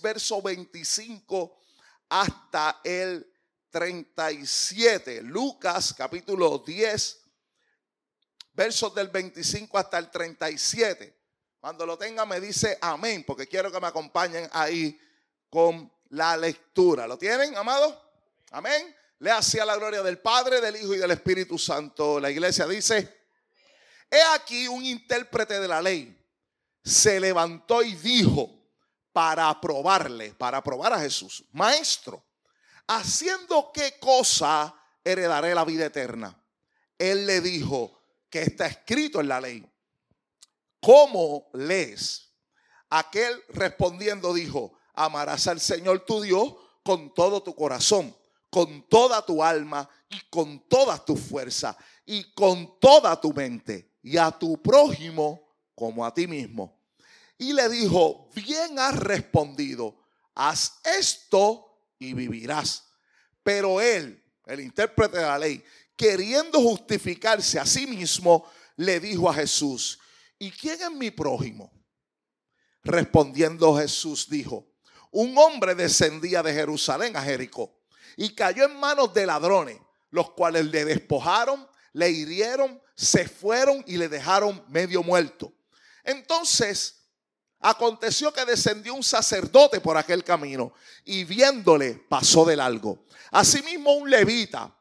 [0.00, 1.60] Verso 25
[2.08, 3.32] hasta el
[3.70, 5.22] 37.
[5.22, 7.22] Lucas capítulo 10,
[8.52, 11.14] versos del 25 hasta el 37.
[11.60, 14.98] Cuando lo tenga me dice amén, porque quiero que me acompañen ahí
[15.50, 17.06] con la lectura.
[17.06, 18.02] ¿Lo tienen, amado?
[18.50, 18.94] Amén.
[19.18, 22.20] Le hacía la gloria del Padre, del Hijo y del Espíritu Santo.
[22.20, 23.26] La iglesia dice,
[24.10, 26.16] he aquí un intérprete de la ley.
[26.84, 28.55] Se levantó y dijo,
[29.16, 31.42] para aprobarle, para aprobar a Jesús.
[31.52, 32.22] Maestro,
[32.86, 36.38] ¿haciendo qué cosa heredaré la vida eterna?
[36.98, 39.66] Él le dijo que está escrito en la ley.
[40.82, 42.30] ¿Cómo lees?
[42.90, 48.14] Aquel respondiendo dijo, amarás al Señor tu Dios con todo tu corazón,
[48.50, 54.18] con toda tu alma y con toda tu fuerza y con toda tu mente y
[54.18, 55.40] a tu prójimo
[55.74, 56.75] como a ti mismo
[57.38, 59.96] y le dijo, bien has respondido,
[60.34, 61.66] haz esto
[61.98, 62.84] y vivirás.
[63.42, 65.62] Pero él, el intérprete de la ley,
[65.96, 69.98] queriendo justificarse a sí mismo, le dijo a Jesús,
[70.38, 71.72] ¿y quién es mi prójimo?
[72.82, 74.74] Respondiendo Jesús dijo,
[75.10, 77.80] un hombre descendía de Jerusalén a Jericó
[78.16, 79.78] y cayó en manos de ladrones,
[80.10, 85.52] los cuales le despojaron, le hirieron, se fueron y le dejaron medio muerto.
[86.04, 86.95] Entonces
[87.68, 90.72] Aconteció que descendió un sacerdote por aquel camino
[91.04, 93.06] y viéndole pasó de largo.
[93.32, 94.72] Asimismo un levita,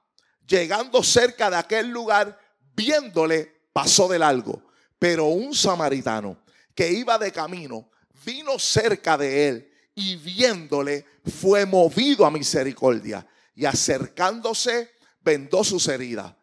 [0.47, 2.39] llegando cerca de aquel lugar,
[2.75, 4.61] viéndole pasó de largo.
[4.99, 6.43] Pero un samaritano
[6.75, 7.89] que iba de camino
[8.23, 11.07] vino cerca de él y viéndole
[11.41, 13.25] fue movido a misericordia
[13.55, 14.91] y acercándose
[15.21, 16.35] vendó sus heridas,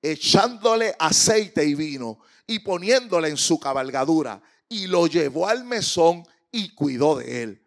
[0.00, 4.40] echándole aceite y vino y poniéndole en su cabalgadura
[4.70, 7.62] y lo llevó al mesón y cuidó de él.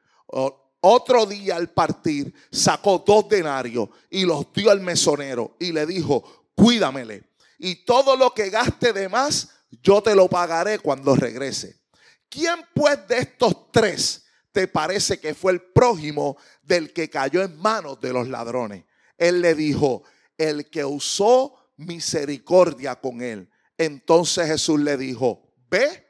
[0.82, 6.48] Otro día al partir sacó dos denarios y los dio al mesonero y le dijo,
[6.56, 7.30] cuídamele.
[7.60, 9.50] Y todo lo que gaste de más,
[9.82, 11.82] yo te lo pagaré cuando regrese.
[12.30, 17.58] ¿Quién pues de estos tres te parece que fue el prójimo del que cayó en
[17.60, 18.86] manos de los ladrones?
[19.18, 20.04] Él le dijo,
[20.38, 23.50] el que usó misericordia con él.
[23.78, 26.03] Entonces Jesús le dijo, ve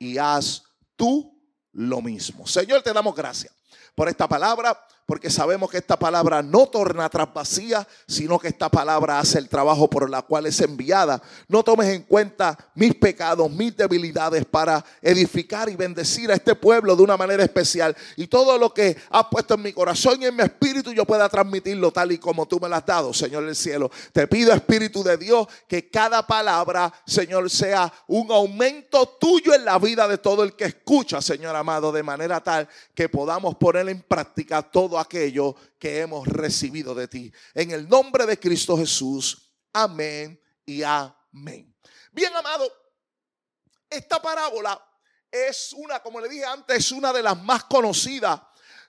[0.00, 0.64] y haz
[0.96, 1.40] tú
[1.72, 2.46] lo mismo.
[2.46, 3.54] Señor, te damos gracias
[3.94, 4.76] por esta palabra
[5.10, 9.48] porque sabemos que esta palabra no torna atrás vacía, sino que esta palabra hace el
[9.48, 11.20] trabajo por la cual es enviada.
[11.48, 16.94] No tomes en cuenta mis pecados, mis debilidades para edificar y bendecir a este pueblo
[16.94, 17.96] de una manera especial.
[18.14, 21.28] Y todo lo que has puesto en mi corazón y en mi espíritu yo pueda
[21.28, 23.90] transmitirlo tal y como tú me lo has dado, Señor del cielo.
[24.12, 29.76] Te pido, Espíritu de Dios, que cada palabra, Señor, sea un aumento tuyo en la
[29.80, 34.02] vida de todo el que escucha, Señor amado, de manera tal que podamos poner en
[34.02, 37.32] práctica todo aquello que hemos recibido de ti.
[37.54, 39.50] En el nombre de Cristo Jesús.
[39.72, 41.74] Amén y amén.
[42.12, 42.70] Bien, amado,
[43.88, 44.80] esta parábola
[45.30, 48.40] es una, como le dije antes, es una de las más conocidas,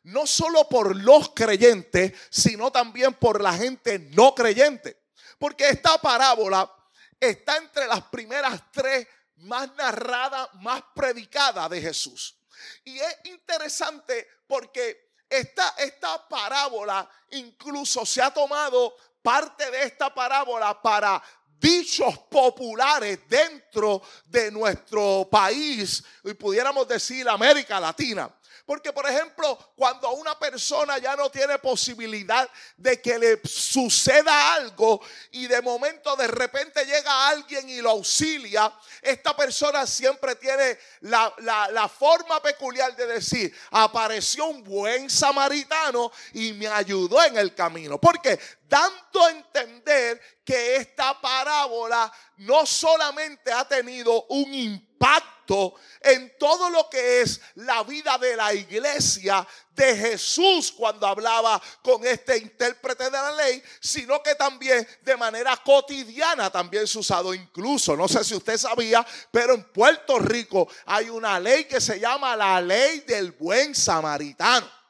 [0.04, 5.02] no solo por los creyentes, sino también por la gente no creyente.
[5.38, 6.72] Porque esta parábola
[7.20, 9.08] está entre las primeras tres
[9.38, 12.38] más narradas, más predicadas de Jesús.
[12.84, 20.80] Y es interesante porque esta, esta parábola incluso se ha tomado parte de esta parábola
[20.82, 21.24] para
[21.62, 28.30] dichos populares dentro de nuestro país y pudiéramos decir América Latina.
[28.66, 35.02] Porque, por ejemplo, cuando una persona ya no tiene posibilidad de que le suceda algo
[35.32, 38.72] y de momento de repente llega alguien y lo auxilia,
[39.02, 46.54] esta persona siempre tiene la, la forma peculiar de decir, apareció un buen samaritano y
[46.54, 48.00] me ayudó en el camino.
[48.00, 48.40] Porque
[48.72, 56.90] dando a entender que esta parábola no solamente ha tenido un impacto, en todo lo
[56.90, 63.12] que es la vida de la iglesia de Jesús cuando hablaba con este intérprete de
[63.12, 67.98] la ley, sino que también de manera cotidiana también se ha usado incluso.
[67.98, 72.36] No sé si usted sabía, pero en Puerto Rico hay una ley que se llama
[72.36, 74.81] la ley del buen samaritano.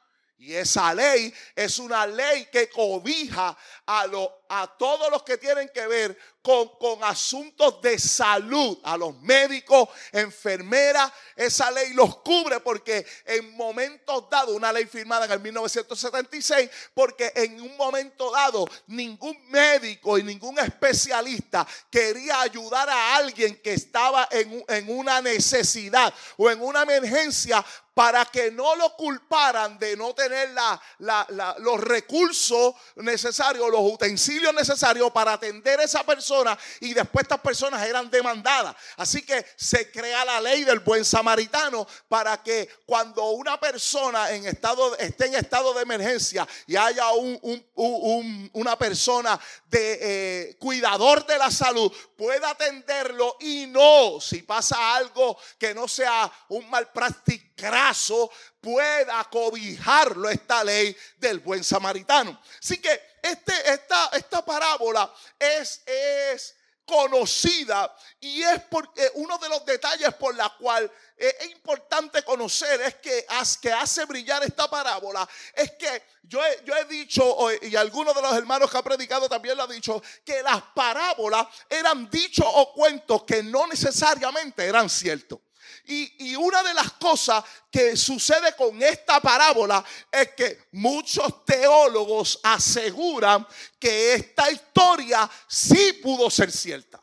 [0.42, 3.56] Y esa ley es una ley que cobija
[3.86, 8.98] a, lo, a todos los que tienen que ver con, con, asuntos de salud, a
[8.98, 11.10] los médicos, enfermeras.
[11.34, 17.32] Esa ley los cubre porque en momentos dados, una ley firmada en el 1976, porque
[17.34, 24.28] en un momento dado ningún médico y ningún especialista quería ayudar a alguien que estaba
[24.30, 27.64] en, en una necesidad o en una emergencia
[27.94, 35.10] para que no lo culparan de no tener la, los recursos necesarios, los utensilios necesarios
[35.12, 38.74] para atender a esa persona y después estas personas eran demandadas.
[38.96, 44.46] Así que se crea la ley del buen samaritano para que cuando una persona en
[44.46, 51.38] estado, esté en estado de emergencia y haya un, una persona de eh, cuidador de
[51.38, 57.52] la salud, pueda atenderlo y no, si pasa algo que no sea un mal práctico
[57.62, 58.30] graso
[58.60, 62.40] pueda cobijarlo esta ley del buen samaritano.
[62.60, 69.64] Así que este, esta, esta parábola es, es conocida y es porque uno de los
[69.64, 73.24] detalles por la cual es importante conocer es que,
[73.60, 78.22] que hace brillar esta parábola es que yo he, yo he dicho y algunos de
[78.22, 82.72] los hermanos que ha predicado también lo ha dicho que las parábolas eran dichos o
[82.72, 85.38] cuentos que no necesariamente eran ciertos.
[85.84, 93.46] Y, una de las cosas que sucede con esta parábola es que muchos teólogos aseguran
[93.78, 97.00] que esta historia sí pudo ser cierta.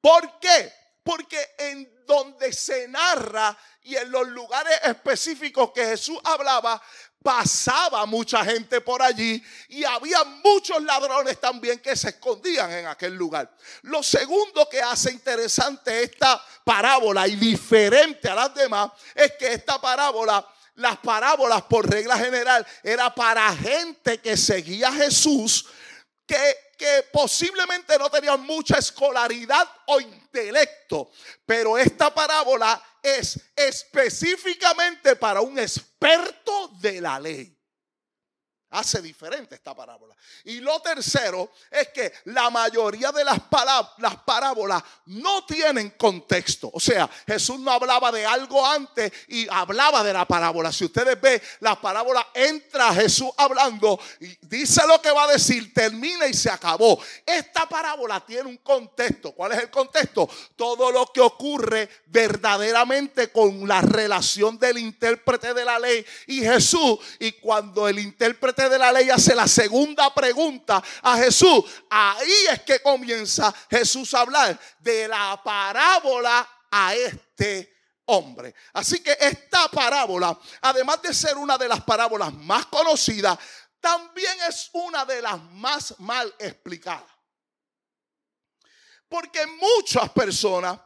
[0.00, 0.72] ¿Por qué?
[1.02, 6.80] Porque en donde se narra y en los lugares específicos que Jesús hablaba,
[7.22, 13.14] pasaba mucha gente por allí y había muchos ladrones también que se escondían en aquel
[13.14, 13.50] lugar.
[13.82, 19.80] Lo segundo que hace interesante esta parábola y diferente a las demás es que esta
[19.80, 20.46] parábola
[20.76, 25.66] las parábolas por regla general era para gente que seguía a Jesús
[26.78, 31.12] que, posiblemente no tenían mucha escolaridad o intelecto,
[31.46, 37.56] pero esta parábola es específicamente para un experto de la ley.
[38.72, 40.14] Hace diferente esta parábola.
[40.44, 43.38] Y lo tercero es que la mayoría de las,
[43.98, 46.70] las parábolas no tienen contexto.
[46.72, 50.72] O sea, Jesús no hablaba de algo antes y hablaba de la parábola.
[50.72, 55.74] Si ustedes ven, la parábola entra Jesús hablando y dice lo que va a decir,
[55.74, 56.98] termina y se acabó.
[57.26, 59.32] Esta parábola tiene un contexto.
[59.32, 60.28] ¿Cuál es el contexto?
[60.56, 66.98] Todo lo que ocurre verdaderamente con la relación del intérprete de la ley y Jesús.
[67.18, 72.62] Y cuando el intérprete de la ley hace la segunda pregunta a Jesús, ahí es
[72.62, 77.72] que comienza Jesús a hablar de la parábola a este
[78.06, 78.54] hombre.
[78.72, 83.38] Así que esta parábola, además de ser una de las parábolas más conocidas,
[83.80, 87.10] también es una de las más mal explicadas.
[89.08, 90.78] Porque muchas personas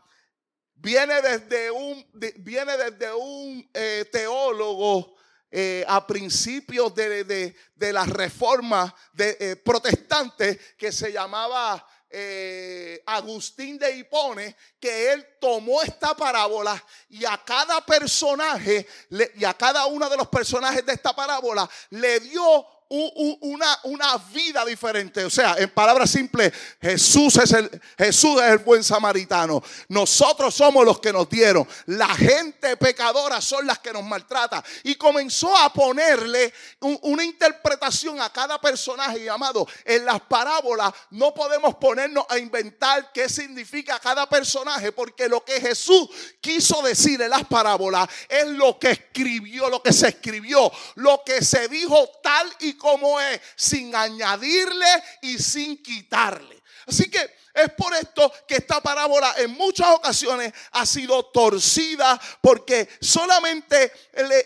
[0.74, 5.15] viene desde un, viene desde un eh, teólogo
[5.50, 13.96] eh, a principios de, la reforma de, eh, protestante que se llamaba eh, Agustín de
[13.96, 18.86] Hipone, que él tomó esta parábola y a cada personaje
[19.34, 24.64] y a cada uno de los personajes de esta parábola le dio una, una vida
[24.64, 25.24] diferente.
[25.24, 29.62] O sea, en palabras simples, Jesús es, el, Jesús es el buen samaritano.
[29.88, 31.66] Nosotros somos los que nos dieron.
[31.86, 34.62] La gente pecadora son las que nos maltrata.
[34.84, 39.24] Y comenzó a ponerle una interpretación a cada personaje.
[39.24, 44.92] Y amado, en las parábolas no podemos ponernos a inventar qué significa cada personaje.
[44.92, 46.08] Porque lo que Jesús
[46.40, 51.44] quiso decir en las parábolas es lo que escribió, lo que se escribió, lo que
[51.44, 54.86] se dijo tal y como es, sin añadirle
[55.22, 56.62] y sin quitarle.
[56.86, 57.18] Así que
[57.52, 63.92] es por esto que esta parábola en muchas ocasiones ha sido torcida porque solamente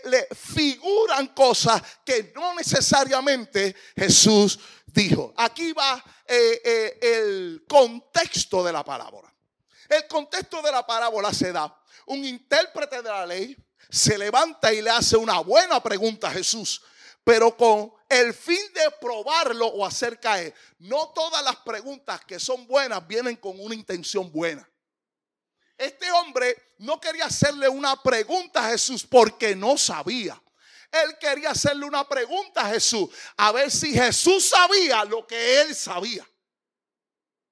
[0.04, 5.34] le, figuran cosas que no necesariamente Jesús dijo.
[5.36, 9.34] Aquí va eh, eh, el contexto de la parábola.
[9.88, 11.76] El contexto de la parábola se da.
[12.06, 13.56] Un intérprete de la ley
[13.90, 16.80] se levanta y le hace una buena pregunta a Jesús
[17.24, 20.52] pero con el fin de probarlo o hacer caer.
[20.80, 24.68] No todas las preguntas que son buenas vienen con una intención buena.
[25.78, 30.38] este hombre no quería hacerle una pregunta a Jesús porque no sabía.
[30.90, 35.74] Él quería hacerle una pregunta a Jesús, a ver si Jesús sabía lo que él
[35.74, 36.28] sabía.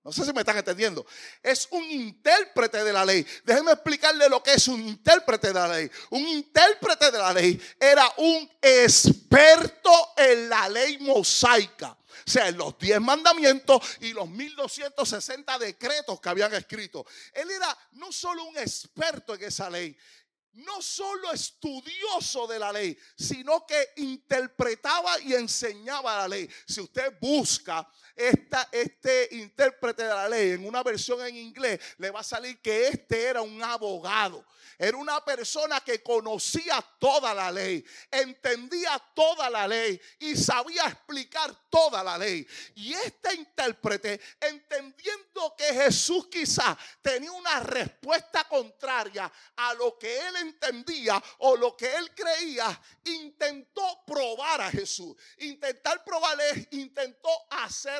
[0.08, 1.04] No sé si me están entendiendo.
[1.42, 3.26] Es un intérprete de la ley.
[3.44, 5.90] Déjenme explicarle lo que es un intérprete de la ley.
[6.08, 11.90] Un intérprete de la ley era un experto en la ley mosaica.
[11.90, 17.04] O sea, en los 10 mandamientos y los 1260 decretos que habían escrito.
[17.34, 19.94] Él era no solo un experto en esa ley,
[20.54, 26.48] no solo estudioso de la ley, sino que interpretaba y enseñaba la ley.
[26.66, 27.86] Si usted busca
[28.18, 32.60] esta, este intérprete de la ley en una versión en inglés, le va a salir
[32.60, 34.44] que este era un abogado.
[34.76, 41.52] Era una persona que conocía toda la ley, entendía toda la ley y sabía explicar
[41.68, 42.46] toda la ley.
[42.76, 50.36] Y este intérprete, entendiendo que Jesús quizá tenía una respuesta contraria a lo que él
[50.36, 55.16] entendía o lo que él creía, intentó probar a Jesús.
[55.38, 57.30] Intentar probarle, intentó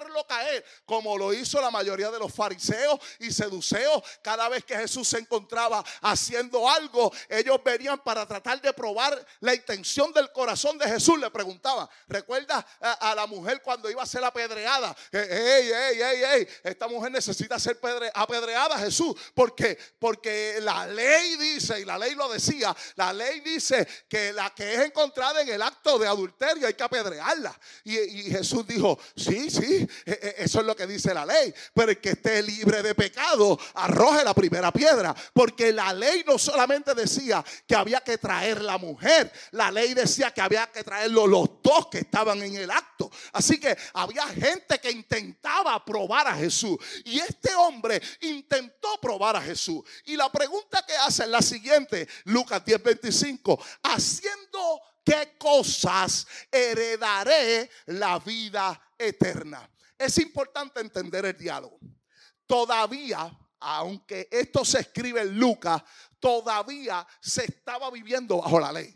[0.09, 4.77] hacerlo caer, como lo hizo la mayoría de los fariseos y seduceos cada vez que
[4.77, 10.79] Jesús se encontraba haciendo algo, ellos venían para tratar de probar la intención del corazón
[10.79, 11.19] de Jesús.
[11.19, 14.97] Le preguntaba, ¿recuerda a, la mujer cuando iba a ser apedreada?
[15.13, 17.79] Ey, ey, ey, ey, esta mujer necesita ser
[18.15, 23.87] apedreada, Jesús, porque, porque la ley dice, y la ley lo decía, la ley dice
[24.09, 27.59] que la que es encontrada en el acto de adulterio hay que apedrearla.
[27.85, 32.01] Y, y Jesús dijo, sí, sí, eso es lo que dice la ley, pero el
[32.01, 37.45] que esté libre de pecado, arroje la primera piedra, porque la ley no solamente decía
[37.67, 41.89] que había que traer la mujer, la ley decía que había que traerlo los dos
[41.89, 43.11] que estaban en el acto.
[43.33, 46.77] Así que había gente que intentaba probar a Jesús.
[47.05, 49.83] Y este hombre intentó probar a Jesús.
[50.07, 58.19] Y la pregunta que hace es la siguiente, Lucas 10:25, haciendo qué cosas heredaré la
[58.19, 59.69] vida eterna.
[59.99, 61.79] Es importante entender el diálogo.
[62.47, 65.83] Todavía aunque esto se escribe en Lucas,
[66.21, 68.95] todavía se estaba viviendo bajo la ley.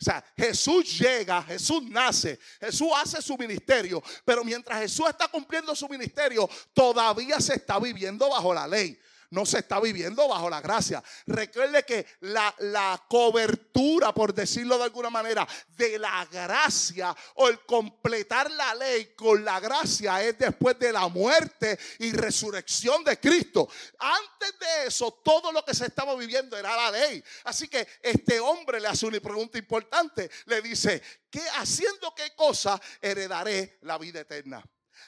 [0.00, 5.74] O sea, Jesús llega, Jesús nace, Jesús hace su ministerio, pero mientras Jesús está cumpliendo
[5.74, 8.98] su ministerio, todavía se está viviendo bajo la ley
[9.30, 11.02] no se está viviendo bajo la gracia.
[11.26, 17.64] Recuerde que la, la, cobertura, por decirlo de alguna manera, de la gracia o el
[17.64, 23.68] completar la ley con la gracia es después de la muerte y resurrección de Cristo.
[23.98, 27.22] Antes de eso, todo lo que se estaba viviendo era la ley.
[27.44, 30.30] Así que este hombre le hace una pregunta importante.
[30.46, 34.62] Le dice, ¿qué haciendo qué cosa heredaré la vida eterna?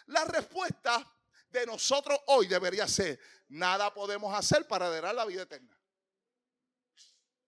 [0.07, 1.07] La respuesta
[1.51, 3.19] de nosotros hoy debería ser,
[3.51, 5.77] nada podemos hacer para heredar la vida eterna.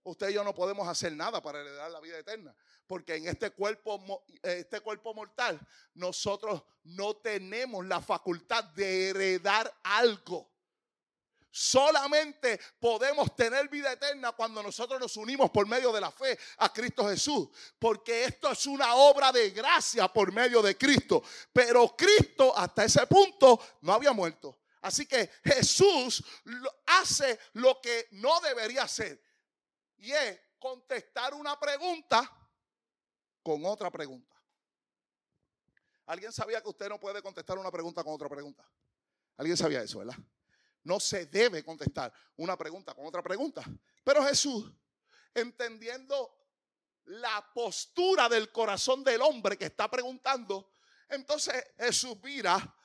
[0.05, 2.55] Usted y yo no podemos hacer nada para heredar la vida eterna.
[2.87, 5.61] Porque en este cuerpo, este cuerpo mortal,
[5.95, 10.51] nosotros no tenemos la facultad de heredar algo.
[11.55, 16.73] Solamente podemos tener vida eterna cuando nosotros nos unimos por medio de la fe a
[16.73, 17.49] Cristo Jesús.
[17.79, 21.23] Porque esto es una obra de gracia por medio de Cristo.
[21.53, 24.62] Pero Cristo hasta ese punto no había muerto.
[24.83, 26.23] Así que Jesús
[26.87, 29.23] hace lo que no debería hacer.
[29.97, 32.31] Y es contestar una pregunta
[33.43, 34.37] con otra pregunta.
[36.07, 38.69] ¿Alguien sabía que usted no puede contestar una pregunta con otra pregunta?
[39.37, 40.17] ¿Alguien sabía eso, verdad?
[40.83, 43.63] No se debe contestar una pregunta con otra pregunta.
[44.03, 44.69] Pero Jesús,
[45.33, 46.37] entendiendo
[47.05, 50.73] la postura del corazón del hombre que está preguntando,
[51.09, 52.77] entonces Jesús mira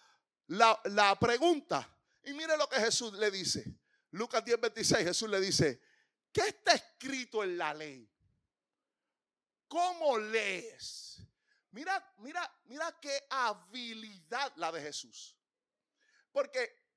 [0.48, 1.88] la, pregunta.
[2.24, 3.66] Y mire lo que Jesús le dice.
[4.12, 5.82] Lucas 10, 26, Jesús le dice,
[6.32, 8.10] ¿qué está escrito en la ley?
[9.68, 11.22] ¿Cómo lees?
[11.72, 15.36] Mira, mira, mira qué habilidad la de Jesús.
[16.32, 16.88] Porque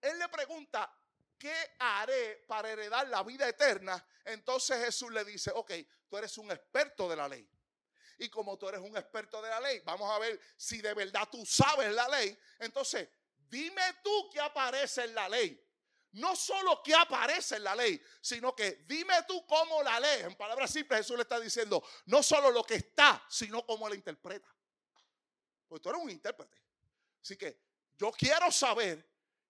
[0.00, 0.90] él le pregunta,
[1.36, 4.04] ¿qué haré para heredar la vida eterna?
[4.24, 5.72] Entonces Jesús le dice, ok,
[6.08, 7.48] tú eres un experto de la ley.
[8.20, 11.26] Y como tú eres un experto de la ley, vamos a ver si de verdad
[11.32, 12.38] tú sabes la ley.
[12.58, 13.08] Entonces,
[13.48, 15.58] dime tú qué aparece en la ley.
[16.12, 20.20] No solo qué aparece en la ley, sino que dime tú cómo la ley.
[20.24, 23.94] En palabras simples, Jesús le está diciendo, no solo lo que está, sino cómo la
[23.94, 24.54] interpreta.
[25.66, 26.58] Pues tú eres un intérprete.
[27.22, 27.58] Así que
[27.96, 29.02] yo quiero saber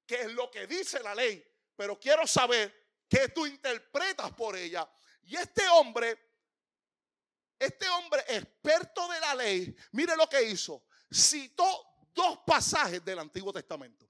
[0.06, 2.72] qué es lo que dice la ley, pero quiero saber
[3.08, 4.88] qué tú interpretas por ella.
[5.22, 6.29] Y este hombre,
[7.60, 10.82] este hombre experto de la ley, mire lo que hizo.
[11.12, 11.64] Citó
[12.14, 14.08] dos pasajes del Antiguo Testamento.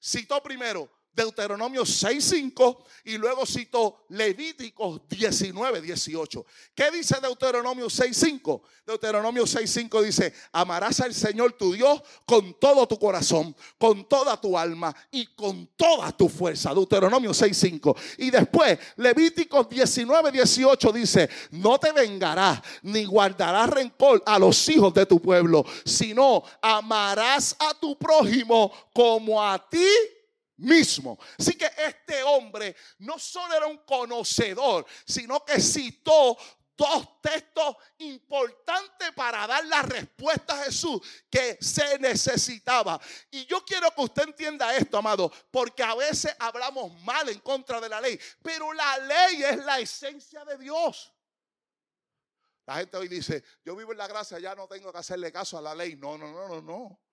[0.00, 6.46] Citó primero Deuteronomio 6.5 y luego citó Levíticos 19, 18.
[6.74, 8.60] ¿Qué dice Deuteronomio 6.5?
[8.86, 14.58] Deuteronomio 6.5 dice, amarás al Señor tu Dios con todo tu corazón, con toda tu
[14.58, 16.74] alma y con toda tu fuerza.
[16.74, 17.96] Deuteronomio 6.5.
[18.18, 24.92] Y después Levíticos 19, 18 dice, no te vengarás ni guardarás rencor a los hijos
[24.92, 29.86] de tu pueblo, sino amarás a tu prójimo como a ti
[30.56, 31.18] mismo.
[31.38, 36.36] Así que este hombre no solo era un conocedor, sino que citó
[36.76, 43.00] dos textos importantes para dar la respuesta a Jesús que se necesitaba.
[43.30, 47.80] Y yo quiero que usted entienda esto, amado, porque a veces hablamos mal en contra
[47.80, 51.12] de la ley, pero la ley es la esencia de Dios.
[52.66, 55.56] La gente hoy dice, yo vivo en la gracia, ya no tengo que hacerle caso
[55.56, 55.96] a la ley.
[55.96, 57.05] No, no, no, no, no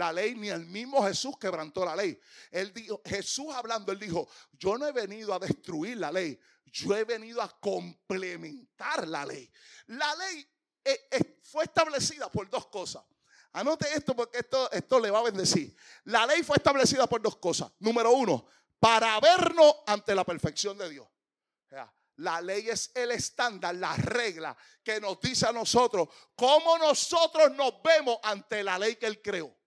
[0.00, 2.18] la ley, ni el mismo Jesús quebrantó la ley.
[2.50, 6.96] Él dijo, Jesús hablando, él dijo, yo no he venido a destruir la ley, yo
[6.96, 9.50] he venido a complementar la ley.
[9.88, 10.48] La ley
[10.84, 13.04] eh, eh, fue establecida por dos cosas.
[13.52, 15.76] Anote esto porque esto, esto le va a bendecir.
[16.04, 17.70] La ley fue establecida por dos cosas.
[17.80, 18.46] Número uno,
[18.78, 21.06] para vernos ante la perfección de Dios.
[22.16, 27.82] la ley es el estándar, la regla que nos dice a nosotros cómo nosotros nos
[27.82, 29.59] vemos ante la ley que Él creó.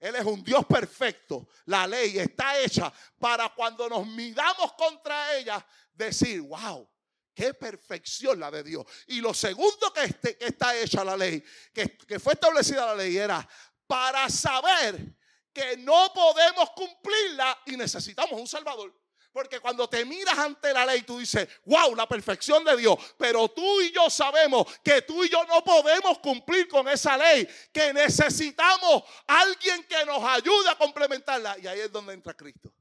[0.00, 1.46] Él es un Dios perfecto.
[1.66, 6.90] La ley está hecha para cuando nos midamos contra ella, decir, wow,
[7.34, 8.84] qué perfección la de Dios.
[9.08, 13.46] Y lo segundo que, este, está hecha la ley, que fue establecida la ley, era
[13.86, 15.16] para saber
[15.52, 18.99] que no podemos cumplirla y necesitamos un Salvador.
[19.32, 22.96] Porque cuando te miras ante la ley, tú dices, wow, la perfección de Dios.
[23.16, 27.48] Pero tú y yo sabemos que tú y yo no podemos cumplir con esa ley,
[27.72, 31.58] que necesitamos alguien que nos ayude a complementarla.
[31.58, 32.72] Y ahí es donde entra Cristo.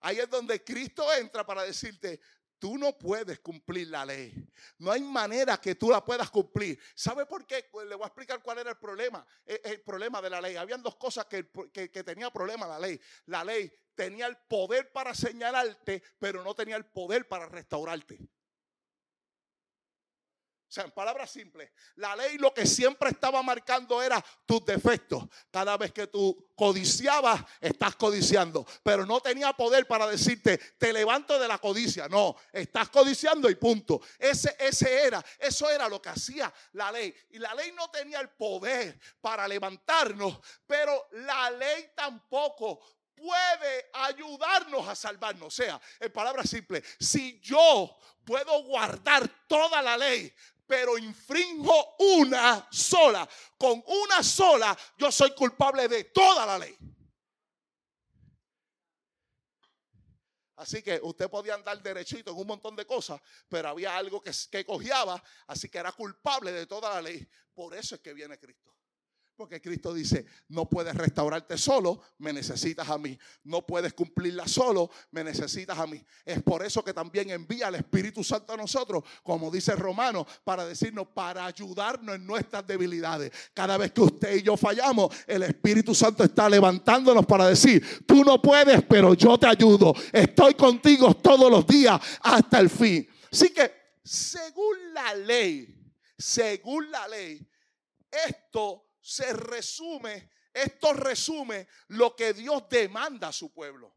[0.00, 2.20] Ahí es donde Cristo entra para decirte,
[2.64, 4.32] Tú no puedes cumplir la ley.
[4.78, 6.80] No hay manera que tú la puedas cumplir.
[6.94, 7.68] ¿Sabe por qué?
[7.70, 9.22] Pues le voy a explicar cuál era el problema.
[9.44, 10.56] El, el problema de la ley.
[10.56, 12.98] Habían dos cosas que, que, que, tenía problema la ley.
[13.26, 18.18] La ley tenía el poder para señalarte, pero no tenía el poder para restaurarte.
[20.74, 25.22] O sea, en palabras simples, la ley lo que siempre estaba marcando era tus defectos.
[25.48, 28.66] Cada vez que tú codiciabas, estás codiciando.
[28.82, 32.08] Pero no tenía poder para decirte, te levanto de la codicia.
[32.08, 34.00] No, estás codiciando y punto.
[34.18, 37.14] Ese, ese era, eso era lo que hacía la ley.
[37.30, 42.80] Y la ley no tenía el poder para levantarnos, pero la ley tampoco
[43.14, 45.46] puede ayudarnos a salvarnos.
[45.46, 50.32] O sea, en palabras simples, si yo puedo guardar toda la ley,
[50.66, 53.28] pero infringo una sola.
[53.58, 56.76] Con una sola yo soy culpable de toda la ley.
[60.56, 64.30] Así que usted podía andar derechito en un montón de cosas, pero había algo que,
[64.50, 67.26] que cogiaba, así que era culpable de toda la ley.
[67.52, 68.72] Por eso es que viene Cristo.
[69.36, 73.18] Porque Cristo dice, no puedes restaurarte solo, me necesitas a mí.
[73.42, 76.00] No puedes cumplirla solo, me necesitas a mí.
[76.24, 80.64] Es por eso que también envía al Espíritu Santo a nosotros, como dice Romano, para
[80.64, 83.32] decirnos, para ayudarnos en nuestras debilidades.
[83.52, 88.22] Cada vez que usted y yo fallamos, el Espíritu Santo está levantándonos para decir, tú
[88.22, 89.94] no puedes, pero yo te ayudo.
[90.12, 93.08] Estoy contigo todos los días hasta el fin.
[93.32, 93.72] Así que,
[94.04, 97.44] según la ley, según la ley,
[98.28, 103.94] esto se resume, esto resume lo que Dios demanda a su pueblo.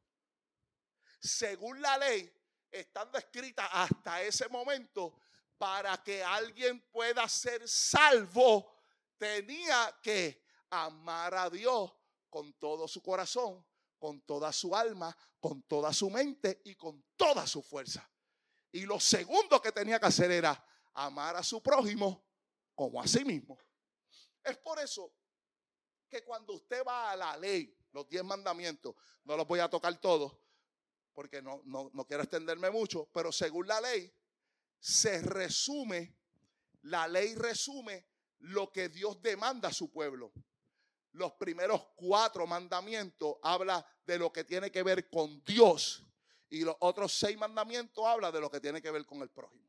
[1.17, 2.29] Según la ley,
[2.69, 5.17] estando escrita hasta ese momento,
[5.57, 8.69] para que alguien pueda ser salvo,
[9.17, 11.89] tenía que amar a Dios
[12.29, 13.65] con todo su corazón,
[13.97, 18.11] con toda su alma, con toda su mente y con toda su fuerza.
[18.73, 20.61] Y lo segundo que tenía que hacer era
[20.93, 22.25] amar a su prójimo
[22.75, 23.57] como a sí mismo.
[24.47, 25.13] Es por eso
[26.09, 29.99] que cuando usted va a la ley, los diez mandamientos, no los voy a tocar
[29.99, 30.39] todos,
[31.13, 34.09] porque no, no, no quiero extenderme mucho, pero según la ley,
[34.79, 36.15] se resume,
[36.83, 38.07] la ley resume
[38.39, 40.31] lo que Dios demanda a su pueblo.
[41.11, 46.05] Los primeros cuatro mandamientos habla de lo que tiene que ver con Dios
[46.49, 49.67] y los otros seis mandamientos habla de lo que tiene que ver con el prójimo.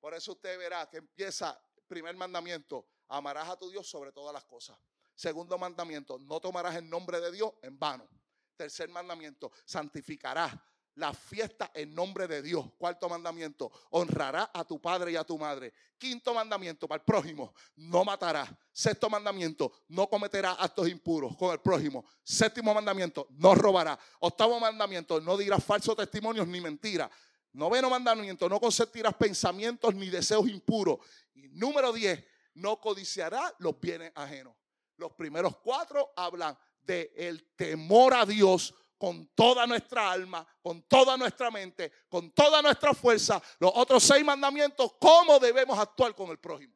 [0.00, 4.44] Por eso usted verá que empieza primer mandamiento, amarás a tu Dios sobre todas las
[4.44, 4.78] cosas.
[5.14, 8.08] Segundo mandamiento, no tomarás el nombre de Dios en vano.
[8.56, 10.54] Tercer mandamiento, santificarás
[10.94, 12.66] la fiesta en nombre de Dios.
[12.76, 15.72] Cuarto mandamiento, honrará a tu padre y a tu madre.
[15.96, 18.46] Quinto mandamiento, para el prójimo, no matará.
[18.72, 22.04] Sexto mandamiento, no cometerá actos impuros con el prójimo.
[22.24, 23.98] Séptimo mandamiento, no robará.
[24.20, 27.10] Octavo mandamiento, no dirás falsos testimonios ni mentiras.
[27.52, 30.98] Noveno mandamiento, no consentirás pensamientos ni deseos impuros.
[31.34, 32.24] Número diez,
[32.60, 34.54] no codiciará los bienes ajenos.
[34.96, 41.16] Los primeros cuatro hablan de el temor a Dios con toda nuestra alma, con toda
[41.16, 43.40] nuestra mente, con toda nuestra fuerza.
[43.60, 46.74] Los otros seis mandamientos, cómo debemos actuar con el prójimo.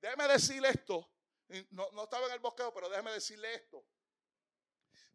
[0.00, 1.06] Déjeme decirle esto.
[1.70, 3.84] No, no estaba en el bosqueo, pero déjeme decirle esto.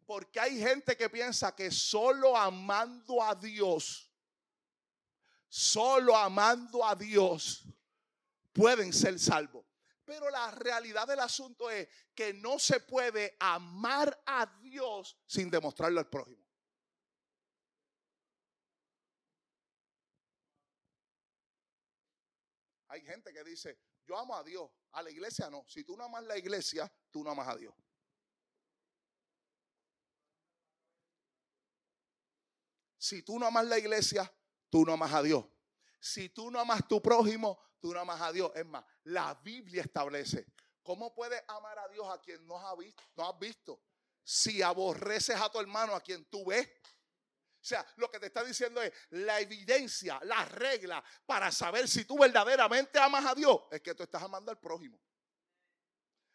[0.06, 4.12] Porque hay gente que piensa que solo amando a Dios,
[5.48, 7.64] solo amando a Dios,
[8.54, 9.66] pueden ser salvos.
[10.04, 16.00] Pero la realidad del asunto es que no se puede amar a Dios sin demostrarlo
[16.00, 16.44] al prójimo.
[22.88, 25.64] Hay gente que dice, yo amo a Dios, a la iglesia no.
[25.66, 27.74] Si tú no amas la iglesia, tú no amas a Dios.
[32.98, 34.32] Si tú no amas la iglesia,
[34.70, 35.44] tú no amas a Dios.
[35.98, 38.50] Si tú no amas tu prójimo, tú no amas a Dios.
[38.54, 40.46] Es más, la Biblia establece
[40.82, 43.02] cómo puedes amar a Dios a quien no has visto.
[43.14, 43.78] No has visto.
[44.22, 46.66] Si aborreces a tu hermano a quien tú ves.
[46.66, 52.06] O sea, lo que te está diciendo es la evidencia, la regla para saber si
[52.06, 54.98] tú verdaderamente amas a Dios es que tú estás amando al prójimo.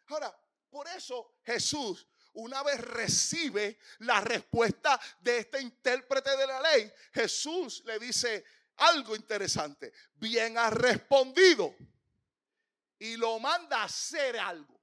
[0.06, 0.32] Ahora,
[0.70, 7.82] por eso Jesús una vez recibe la respuesta de este intérprete de la ley, Jesús
[7.84, 8.44] le dice,
[8.80, 9.92] algo interesante.
[10.14, 11.74] Bien ha respondido.
[12.98, 14.80] Y lo manda a hacer algo.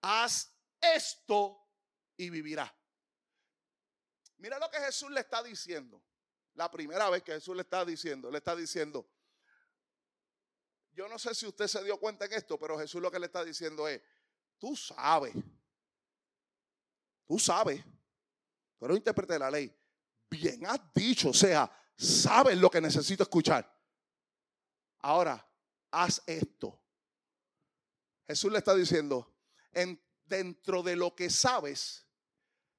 [0.00, 1.64] Haz esto
[2.16, 2.72] y vivirá.
[4.38, 6.02] Mira lo que Jesús le está diciendo.
[6.54, 9.08] La primera vez que Jesús le está diciendo, le está diciendo,
[10.92, 13.26] yo no sé si usted se dio cuenta en esto, pero Jesús lo que le
[13.26, 14.00] está diciendo es,
[14.58, 15.34] tú sabes,
[17.26, 17.82] tú sabes,
[18.80, 19.76] eres intérprete de la ley,
[20.30, 23.70] bien has dicho, o sea, sabes lo que necesito escuchar.
[25.00, 25.46] Ahora,
[25.90, 26.80] haz esto.
[28.26, 29.34] Jesús le está diciendo,
[29.72, 32.06] en, dentro de lo que sabes,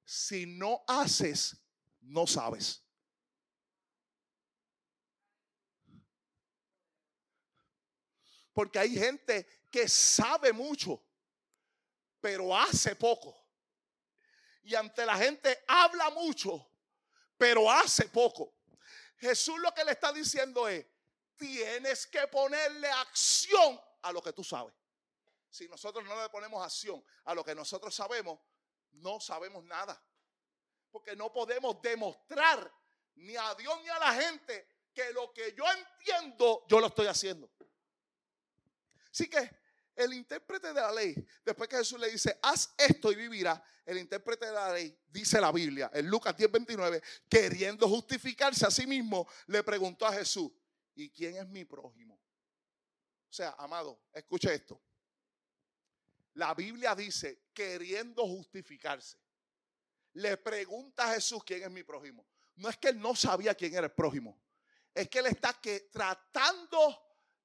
[0.04, 1.58] si no haces,
[2.02, 2.82] no sabes.
[8.54, 11.04] Porque hay gente que sabe mucho,
[12.22, 13.36] pero hace poco.
[14.64, 16.66] Y ante la gente habla mucho,
[17.38, 18.55] pero hace poco.
[19.26, 20.86] Jesús lo que le está diciendo es,
[21.36, 24.74] tienes que ponerle acción a lo que tú sabes.
[25.50, 28.40] Si nosotros no le ponemos acción a lo que nosotros sabemos,
[28.92, 30.02] no sabemos nada.
[30.92, 32.72] Porque no podemos demostrar
[33.16, 37.08] ni a Dios ni a la gente que lo que yo entiendo, yo lo estoy
[37.08, 37.50] haciendo.
[39.12, 39.50] Así que
[39.96, 43.98] el intérprete de la ley, después que Jesús le dice, haz esto y vivirá, el
[43.98, 48.88] intérprete de la ley, dice la Biblia, en Lucas 10, 29, queriendo justificarse a sí
[48.88, 50.52] mismo, le preguntó a Jesús,
[50.96, 52.16] ¿y quién es mi prójimo?
[52.16, 54.82] O sea, amado, escuche esto.
[56.34, 59.18] La Biblia dice, queriendo justificarse,
[60.14, 62.26] le pregunta a Jesús quién es mi prójimo.
[62.56, 64.42] No es que él no sabía quién era el prójimo,
[64.94, 67.02] es que él está que tratando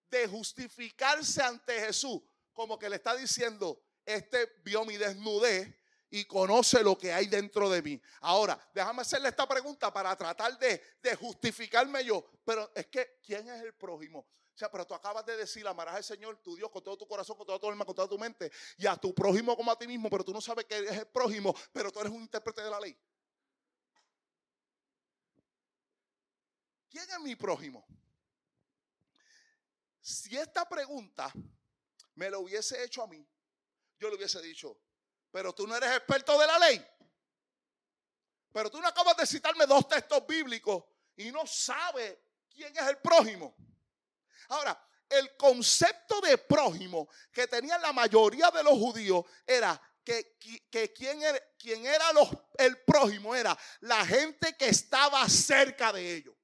[0.08, 2.20] de justificarse ante Jesús
[2.52, 5.74] como que le está diciendo, este vio mi desnudez
[6.10, 8.00] y conoce lo que hay dentro de mí.
[8.20, 12.24] Ahora, déjame hacerle esta pregunta para tratar de, de, justificarme yo.
[12.44, 14.20] Pero es que, ¿quién es el prójimo?
[14.20, 17.06] O sea, pero tú acabas de decir, amarás al Señor, tu Dios, con todo tu
[17.06, 19.78] corazón, con toda tu alma, con toda tu mente, y a tu prójimo como a
[19.78, 22.62] ti mismo, pero tú no sabes que es el prójimo, pero tú eres un intérprete
[22.62, 22.98] de la ley.
[26.90, 27.86] ¿Quién es mi prójimo?
[30.00, 31.32] Si esta pregunta
[32.14, 33.26] me lo hubiese hecho a mí,
[33.98, 34.80] yo le hubiese dicho,
[35.30, 36.86] pero tú no eres experto de la ley.
[38.52, 40.84] Pero tú no acabas de citarme dos textos bíblicos
[41.16, 42.18] y no sabes
[42.48, 43.54] quién es el prójimo.
[44.48, 50.36] Ahora, el concepto de prójimo que tenían la mayoría de los judíos era que,
[50.70, 56.16] que quien era, quien era los, el prójimo era la gente que estaba cerca de
[56.16, 56.34] ellos.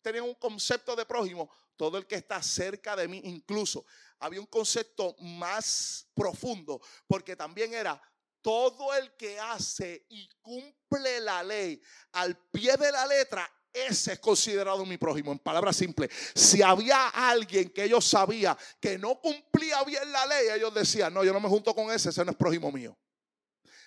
[0.00, 3.84] Tenían un concepto de prójimo, todo el que está cerca de mí, incluso
[4.22, 8.00] había un concepto más profundo, porque también era
[8.40, 11.80] todo el que hace y cumple la ley
[12.12, 15.32] al pie de la letra, ese es considerado mi prójimo.
[15.32, 20.48] En palabras simples, si había alguien que ellos sabían que no cumplía bien la ley,
[20.54, 22.96] ellos decían, no, yo no me junto con ese, ese no es prójimo mío.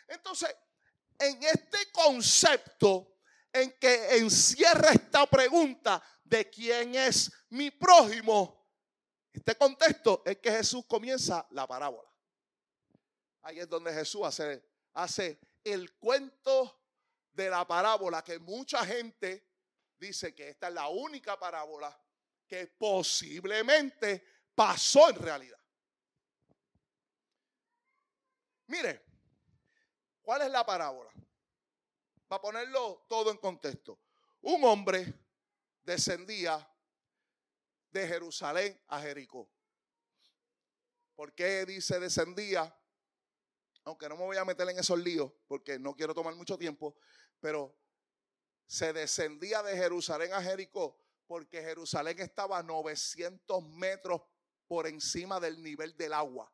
[0.08, 0.54] Entonces,
[1.18, 3.20] en este concepto,
[3.54, 8.65] en que encierra esta pregunta de quién es mi prójimo,
[9.36, 12.10] este contexto es que Jesús comienza la parábola.
[13.42, 14.22] Ahí es donde Jesús
[14.94, 16.80] hace, el cuento
[17.34, 19.46] de la parábola que mucha gente
[19.98, 22.00] dice que esta es la única parábola
[22.48, 25.60] que posiblemente pasó en realidad.
[28.68, 29.04] Mire,
[30.22, 31.12] ¿cuál es la parábola?
[32.26, 34.00] Para ponerlo todo en contexto.
[34.42, 35.14] Un hombre
[35.84, 36.68] descendía
[37.96, 39.50] de Jerusalén a Jericó.
[41.16, 42.78] ¿Por qué dice descendía?
[43.86, 46.98] Aunque no me voy a meter en esos líos porque no quiero tomar mucho tiempo,
[47.40, 47.74] pero
[48.68, 54.22] se descendía de Jerusalén a Jericó porque Jerusalén estaba a 900 metros
[54.68, 56.52] por encima del nivel del agua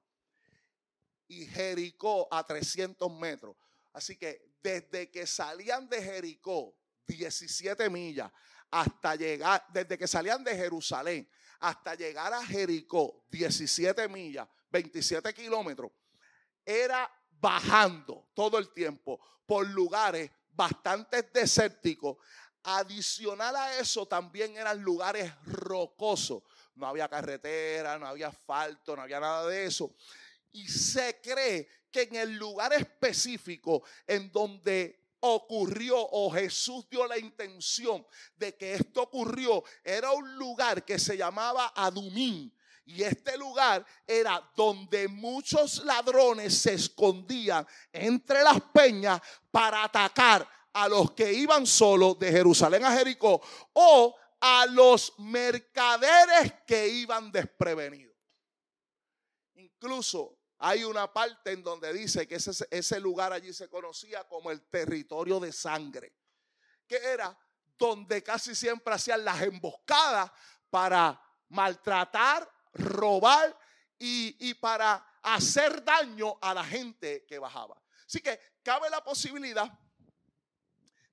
[1.27, 3.55] y Jericó a 300 metros.
[3.93, 6.77] Así que desde que salían de Jericó,
[7.07, 8.31] 17 millas,
[8.71, 11.29] hasta llegar, desde que salían de Jerusalén
[11.59, 15.91] hasta llegar a Jericó, 17 millas, 27 kilómetros,
[16.65, 22.17] era bajando todo el tiempo por lugares bastante desérticos.
[22.63, 26.43] Adicional a eso también eran lugares rocosos.
[26.75, 29.95] No había carretera, no había asfalto, no había nada de eso.
[30.51, 37.17] Y se cree que en el lugar específico en donde ocurrió o Jesús dio la
[37.17, 38.05] intención
[38.35, 42.53] de que esto ocurrió, era un lugar que se llamaba Adumín.
[42.85, 50.87] Y este lugar era donde muchos ladrones se escondían entre las peñas para atacar a
[50.87, 53.41] los que iban solos de Jerusalén a Jericó
[53.73, 58.15] o a los mercaderes que iban desprevenidos.
[59.53, 64.61] Incluso hay una parte en donde dice que ese, lugar allí se conocía como el
[64.69, 66.13] territorio de sangre,
[66.87, 67.35] que era
[67.79, 70.31] donde casi siempre hacían las emboscadas
[70.69, 71.19] para
[71.49, 73.57] maltratar, robar
[73.97, 77.81] y, y para hacer daño a la gente que bajaba.
[78.05, 79.67] Así que cabe la posibilidad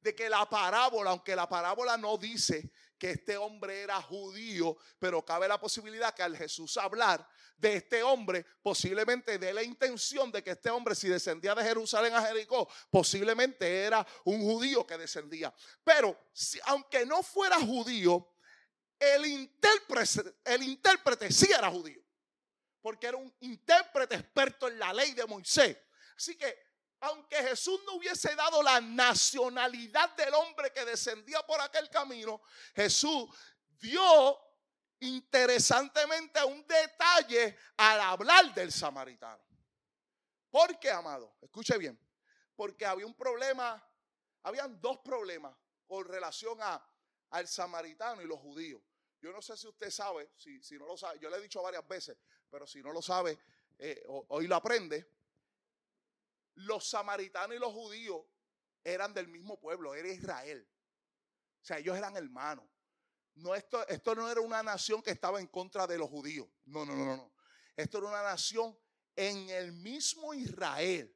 [0.03, 5.25] de que la parábola, aunque la parábola no dice que este hombre era judío, pero
[5.25, 10.43] cabe la posibilidad que al Jesús hablar de este hombre, posiblemente de la intención de
[10.43, 15.53] que este hombre, si descendía de Jerusalén a Jericó, posiblemente era un judío que descendía.
[15.83, 18.35] Pero si, aunque no fuera judío,
[18.99, 22.03] el intérprete, el intérprete sí era judío,
[22.81, 25.77] porque era un intérprete experto en la ley de Moisés.
[26.17, 26.68] Así que
[27.01, 32.43] aunque Jesús no hubiese dado la nacionalidad del hombre que descendía por aquel camino,
[32.75, 33.29] Jesús
[33.81, 34.39] dio
[35.01, 39.43] interesantemente un detalle al hablar del samaritano.
[40.51, 41.37] ¿Por qué, amado?
[41.41, 41.99] Escuche bien.
[42.57, 43.81] Porque había un problema,
[44.43, 45.55] habían dos problemas
[45.87, 46.85] con relación a,
[47.31, 48.83] al samaritano y los judíos.
[49.21, 51.63] Yo no sé si usted sabe, si, si no lo sabe, yo le he dicho
[51.63, 52.17] varias veces,
[52.51, 53.39] pero si no lo sabe,
[53.79, 55.18] eh, hoy lo aprende
[56.59, 58.25] los samaritanos y los judíos
[58.85, 60.69] eran del mismo pueblo, era Israel.
[61.63, 62.65] O sea, ellos eran hermanos.
[63.35, 66.49] No, esto, esto no era una nación que estaba en contra de los judíos.
[66.65, 67.33] No, no, no, no.
[67.77, 68.77] Esto era una nación
[69.15, 71.15] en el mismo Israel.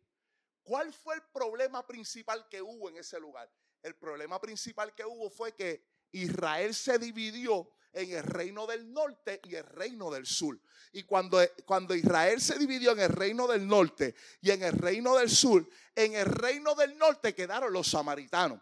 [0.63, 3.51] ¿Cuál fue el problema principal que hubo en ese lugar?
[3.83, 9.41] El problema principal que hubo fue que Israel se dividió en el reino del norte
[9.45, 10.59] y el reino del sur.
[10.93, 15.17] Y cuando, cuando Israel se dividió en el reino del norte y en el reino
[15.17, 18.61] del sur, en el reino del norte quedaron los samaritanos.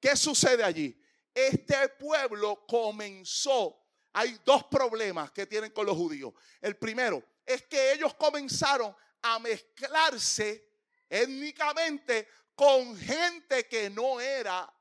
[0.00, 0.98] ¿Qué sucede allí?
[1.32, 3.76] Este pueblo comenzó,
[4.12, 6.32] hay dos problemas que tienen con los judíos.
[6.60, 10.68] El primero es que ellos comenzaron a mezclarse
[11.08, 14.72] étnicamente con gente que no era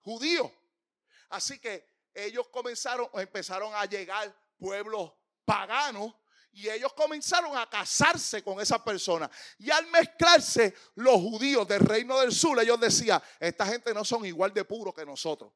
[0.00, 0.52] judío.
[1.30, 5.12] Así que ellos comenzaron, empezaron a llegar pueblos
[5.44, 6.14] paganos
[6.52, 9.30] y ellos comenzaron a casarse con esas personas.
[9.58, 14.24] Y al mezclarse los judíos del reino del sur, ellos decían, esta gente no son
[14.26, 15.52] igual de puros que nosotros.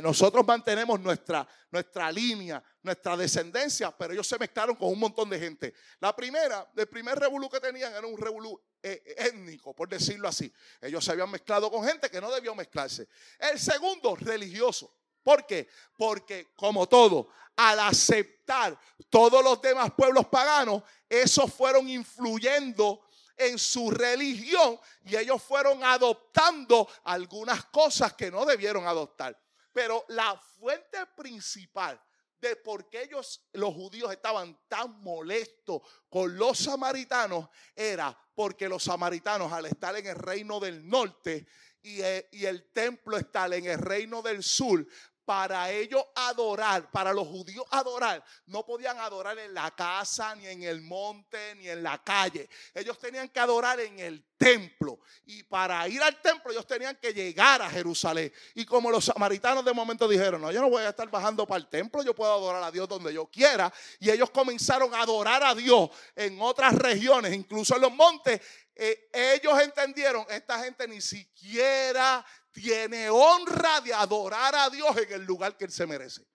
[0.00, 5.40] Nosotros mantenemos nuestra, nuestra línea, nuestra descendencia, pero ellos se mezclaron con un montón de
[5.40, 5.74] gente.
[5.98, 10.52] La primera, el primer revolú que tenían era un revolú eh, étnico, por decirlo así.
[10.80, 13.08] Ellos se habían mezclado con gente que no debió mezclarse.
[13.36, 14.94] El segundo, religioso.
[15.22, 15.68] ¿Por qué?
[15.96, 18.78] Porque como todo, al aceptar
[19.08, 23.02] todos los demás pueblos paganos, esos fueron influyendo
[23.36, 29.38] en su religión y ellos fueron adoptando algunas cosas que no debieron adoptar.
[29.72, 32.00] Pero la fuente principal
[32.40, 38.84] de por qué ellos, los judíos, estaban tan molestos con los samaritanos era porque los
[38.84, 41.46] samaritanos, al estar en el reino del norte
[41.82, 44.86] y, eh, el templo está en el reino del sur,
[45.30, 50.64] para ellos adorar, para los judíos adorar, no podían adorar en la casa, ni en
[50.64, 52.50] el monte, ni en la calle.
[52.74, 54.98] Ellos tenían que adorar en el templo.
[55.26, 58.32] Y para ir al templo ellos tenían que llegar a Jerusalén.
[58.56, 61.60] Y como los samaritanos de momento dijeron, no, yo no voy a estar bajando para
[61.60, 63.72] el templo, yo puedo adorar a Dios donde yo quiera.
[64.00, 68.40] Y ellos comenzaron a adorar a Dios en otras regiones, incluso en los montes.
[68.74, 75.24] Eh, ellos entendieron, esta gente ni siquiera tiene honra de adorar a Dios en el
[75.24, 76.26] lugar que Él se merece.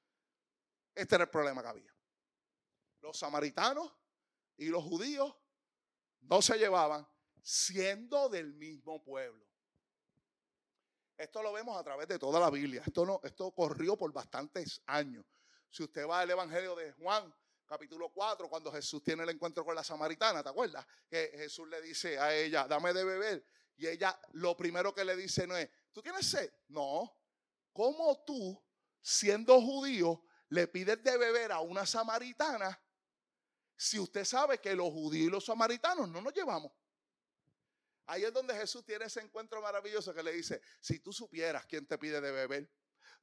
[0.94, 1.96] Este era el problema que había.
[3.02, 3.92] Los samaritanos
[4.58, 5.36] y los judíos
[6.22, 7.08] no se llevaban
[7.42, 9.46] siendo del mismo pueblo.
[11.18, 12.84] Esto lo vemos a través de toda la Biblia.
[12.86, 15.26] Esto, no, esto corrió por bastantes años.
[15.70, 17.34] Si usted va al Evangelio de Juan,
[17.66, 20.86] capítulo 4, cuando Jesús tiene el encuentro con la samaritana, ¿te acuerdas?
[21.10, 23.46] Que Jesús le dice a ella, dame de beber.
[23.78, 26.52] Y ella lo primero que le dice no es, ¿Tú tienes sed?
[26.68, 27.18] No.
[27.72, 28.62] ¿Cómo tú,
[29.02, 32.78] siendo judío, le pides de beber a una samaritana
[33.78, 36.74] si usted sabe que los judíos y los samaritanos no nos llevamos?
[38.08, 41.88] Ahí es donde Jesús tiene ese encuentro maravilloso que le dice, si tú supieras quién
[41.88, 42.70] te pide de beber,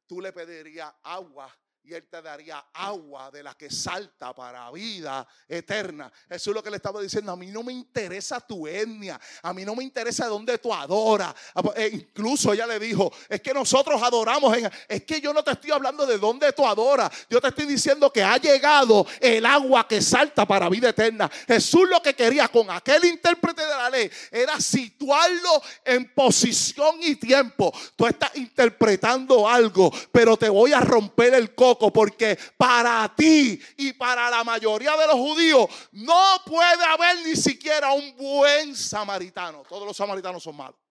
[0.06, 5.26] tú le pedirías agua y Él te daría agua de la que salta para vida
[5.48, 6.12] eterna.
[6.28, 7.32] Eso es lo que le estaba diciendo.
[7.32, 9.20] A mí no me interesa tu etnia.
[9.42, 11.34] A mí no me interesa dónde tú adoras.
[11.54, 14.56] Ah, pues, e incluso ella le dijo, es que nosotros adoramos.
[14.88, 17.10] Es que yo no te estoy hablando de dónde tú adoras.
[17.28, 21.28] Yo te estoy diciendo que ha llegado el agua que salta para vida eterna.
[21.48, 27.16] Jesús lo que quería con aquel intérprete de la ley era situarlo en posición y
[27.16, 27.72] tiempo.
[27.96, 33.92] Tú estás interpretando algo, pero te voy a romper el corazón porque para ti y
[33.92, 39.62] para la mayoría de los judíos no puede haber ni siquiera un buen samaritano.
[39.68, 40.82] Todos los samaritanos son malos.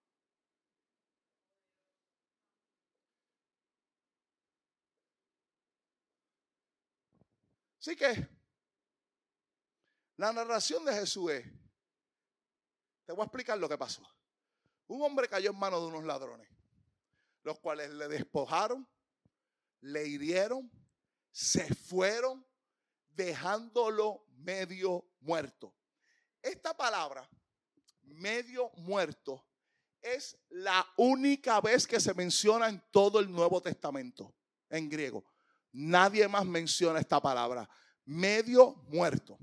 [7.81, 8.29] Así que
[10.17, 11.47] la narración de Jesús es,
[13.05, 14.07] te voy a explicar lo que pasó.
[14.85, 16.47] Un hombre cayó en manos de unos ladrones,
[17.41, 18.87] los cuales le despojaron
[19.81, 20.71] le hirieron,
[21.31, 22.45] se fueron
[23.09, 25.75] dejándolo medio muerto.
[26.41, 27.27] Esta palabra,
[28.01, 29.45] medio muerto,
[30.01, 34.35] es la única vez que se menciona en todo el Nuevo Testamento,
[34.69, 35.23] en griego.
[35.73, 37.69] Nadie más menciona esta palabra,
[38.05, 39.37] medio muerto.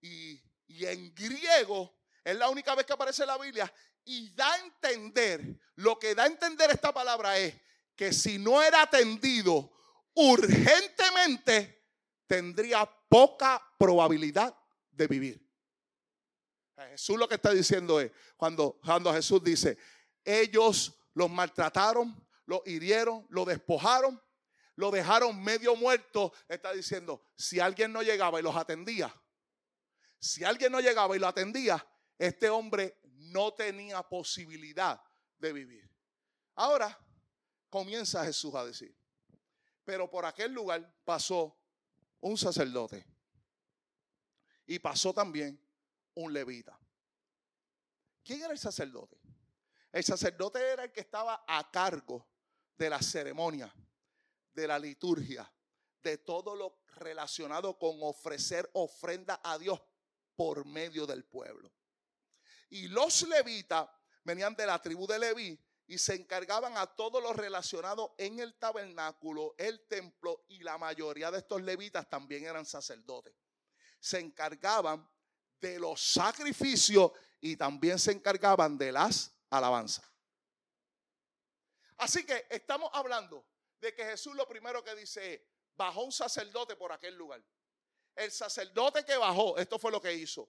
[0.00, 3.72] Y, y en griego es la única vez que aparece en la Biblia
[4.04, 7.54] y da a entender, lo que da a entender esta palabra es
[8.00, 9.70] que si no era atendido
[10.14, 11.84] urgentemente,
[12.26, 14.56] tendría poca probabilidad
[14.90, 15.46] de vivir.
[16.92, 19.76] Jesús lo que está diciendo es, cuando, cuando Jesús dice,
[20.24, 24.18] ellos los maltrataron, los hirieron, lo despojaron,
[24.76, 29.14] lo dejaron medio muerto, está diciendo, si alguien no llegaba y los atendía,
[30.18, 31.86] si alguien no llegaba y lo atendía,
[32.16, 34.98] este hombre no tenía posibilidad
[35.36, 35.94] de vivir.
[36.54, 36.98] Ahora,
[37.70, 38.94] comienza Jesús a decir.
[39.84, 41.56] Pero por aquel lugar pasó
[42.20, 43.06] un sacerdote
[44.66, 45.58] y pasó también
[46.14, 46.78] un levita.
[48.22, 49.18] ¿Quién era el sacerdote?
[49.90, 52.28] El sacerdote era el que estaba a cargo
[52.76, 53.72] de la ceremonia,
[54.52, 55.50] de la liturgia,
[56.02, 59.80] de todo lo relacionado con ofrecer ofrenda a Dios
[60.36, 61.72] por medio del pueblo.
[62.68, 63.88] Y los levitas
[64.22, 65.58] venían de la tribu de Leví
[65.90, 71.32] y se encargaban a todo lo relacionado en el tabernáculo, el templo y la mayoría
[71.32, 73.34] de estos levitas también eran sacerdotes.
[73.98, 75.10] Se encargaban
[75.60, 80.08] de los sacrificios y también se encargaban de las alabanzas.
[81.96, 83.44] Así que estamos hablando
[83.80, 85.40] de que Jesús lo primero que dice es,
[85.74, 87.42] bajó un sacerdote por aquel lugar.
[88.14, 90.48] El sacerdote que bajó, esto fue lo que hizo,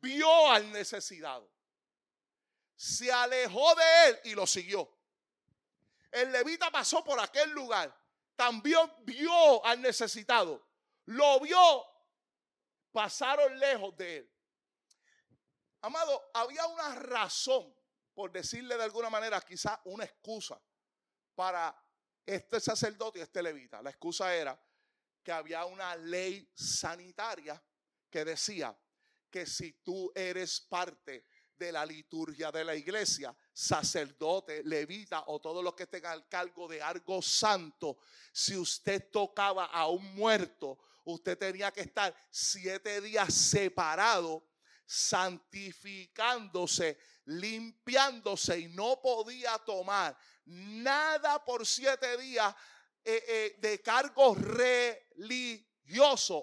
[0.00, 1.48] vio al necesitado
[2.80, 4.90] se alejó de él y lo siguió.
[6.10, 7.94] El levita pasó por aquel lugar,
[8.34, 10.66] también vio al necesitado,
[11.04, 11.84] lo vio,
[12.90, 14.32] pasaron lejos de él.
[15.82, 17.70] Amado, había una razón,
[18.14, 20.58] por decirle de alguna manera, quizá una excusa
[21.34, 21.78] para
[22.24, 23.82] este sacerdote y este levita.
[23.82, 24.58] La excusa era
[25.22, 27.62] que había una ley sanitaria
[28.08, 28.74] que decía
[29.30, 31.26] que si tú eres parte
[31.60, 36.66] de la liturgia de la iglesia, sacerdote, levita o todos los que estén al cargo
[36.66, 37.98] de algo santo,
[38.32, 44.42] si usted tocaba a un muerto, usted tenía que estar siete días separado
[44.86, 52.54] santificándose, limpiándose y no podía tomar nada por siete días
[53.04, 55.69] eh, eh, de cargos religiosos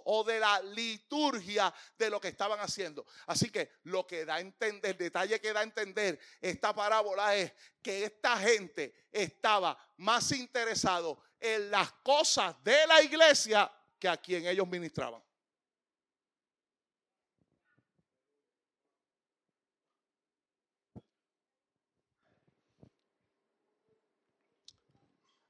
[0.05, 3.05] o de la liturgia de lo que estaban haciendo.
[3.25, 7.35] Así que lo que da a entender, el detalle que da a entender esta parábola
[7.35, 14.17] es que esta gente estaba más interesado en las cosas de la iglesia que a
[14.17, 15.21] quien ellos ministraban.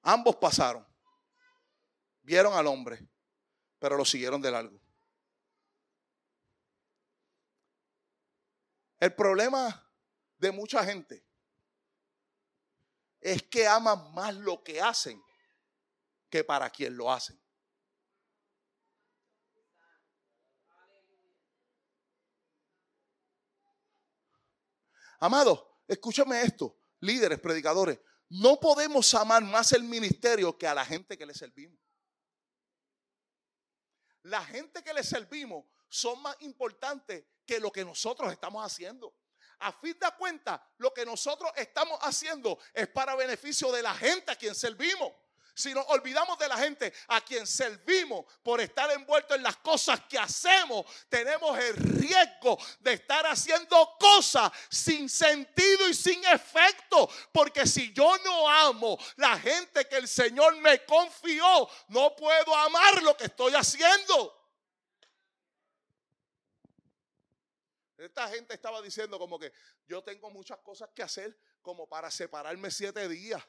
[0.01, 0.87] Ambos pasaron,
[2.21, 3.05] vieron al hombre,
[3.79, 4.79] pero lo siguieron de largo.
[8.99, 9.87] El problema
[10.37, 11.23] de mucha gente
[13.21, 15.21] es que aman más lo que hacen
[16.29, 17.39] que para quien lo hacen.
[25.19, 27.99] Amado, escúchame esto, líderes, predicadores.
[28.29, 31.79] No podemos amar más el ministerio que a la gente que le servimos.
[34.27, 39.15] La gente que le servimos son más importantes que lo que nosotros estamos haciendo.
[39.59, 44.29] A fin de cuentas, lo que nosotros estamos haciendo es para beneficio de la gente
[44.31, 45.13] a quien servimos
[45.57, 49.99] si nos olvidamos de la gente a quien servimos por estar envueltos en las cosas
[50.07, 57.09] que hacemos, tenemos el riesgo de estar haciendo cosas sin sentido y sin efecto.
[57.31, 63.01] Porque si yo no amo la gente que el Señor me confió, no puedo amar
[63.01, 64.37] lo que estoy haciendo.
[67.97, 69.51] Esta gente estaba diciendo como que
[69.87, 73.43] yo tengo muchas cosas que hacer como para separarme siete días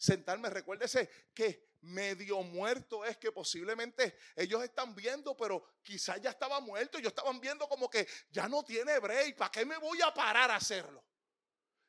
[0.00, 0.48] sentarme.
[0.48, 6.98] Recuérdese que medio muerto es que posiblemente ellos están viendo, pero quizás ya estaba muerto.
[6.98, 9.36] Ellos estaban viendo como que ya no tiene break.
[9.36, 11.04] ¿Para qué me voy a parar a hacerlo?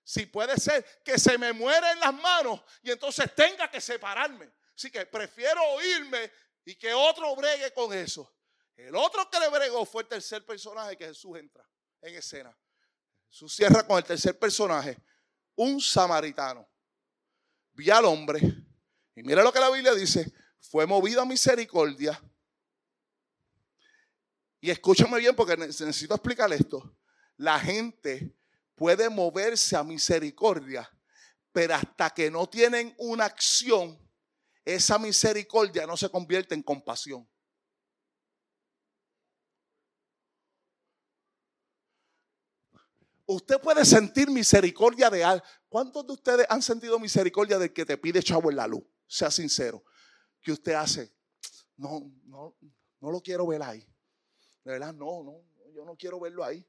[0.03, 4.51] Si puede ser que se me muera en las manos y entonces tenga que separarme.
[4.75, 6.31] Así que prefiero oírme
[6.65, 8.35] y que otro bregue con eso.
[8.75, 11.63] El otro que le bregó fue el tercer personaje que Jesús entra
[12.01, 12.57] en escena.
[13.29, 14.97] Jesús cierra con el tercer personaje,
[15.55, 16.70] un samaritano
[17.73, 18.39] vi al hombre,
[19.15, 22.21] y mira lo que la Biblia dice, fue movido a misericordia.
[24.59, 26.95] Y escúchame bien porque necesito explicar esto.
[27.37, 28.35] La gente
[28.75, 30.89] puede moverse a misericordia,
[31.51, 33.99] pero hasta que no tienen una acción,
[34.63, 37.27] esa misericordia no se convierte en compasión.
[43.33, 45.49] Usted puede sentir misericordia de alguien.
[45.69, 48.83] ¿Cuántos de ustedes han sentido misericordia del que te pide chavo en la luz?
[49.07, 49.85] Sea sincero.
[50.41, 51.15] Que usted hace,
[51.77, 52.57] no, no,
[52.99, 53.79] no lo quiero ver ahí.
[54.65, 56.67] De verdad, no, no, yo no quiero verlo ahí.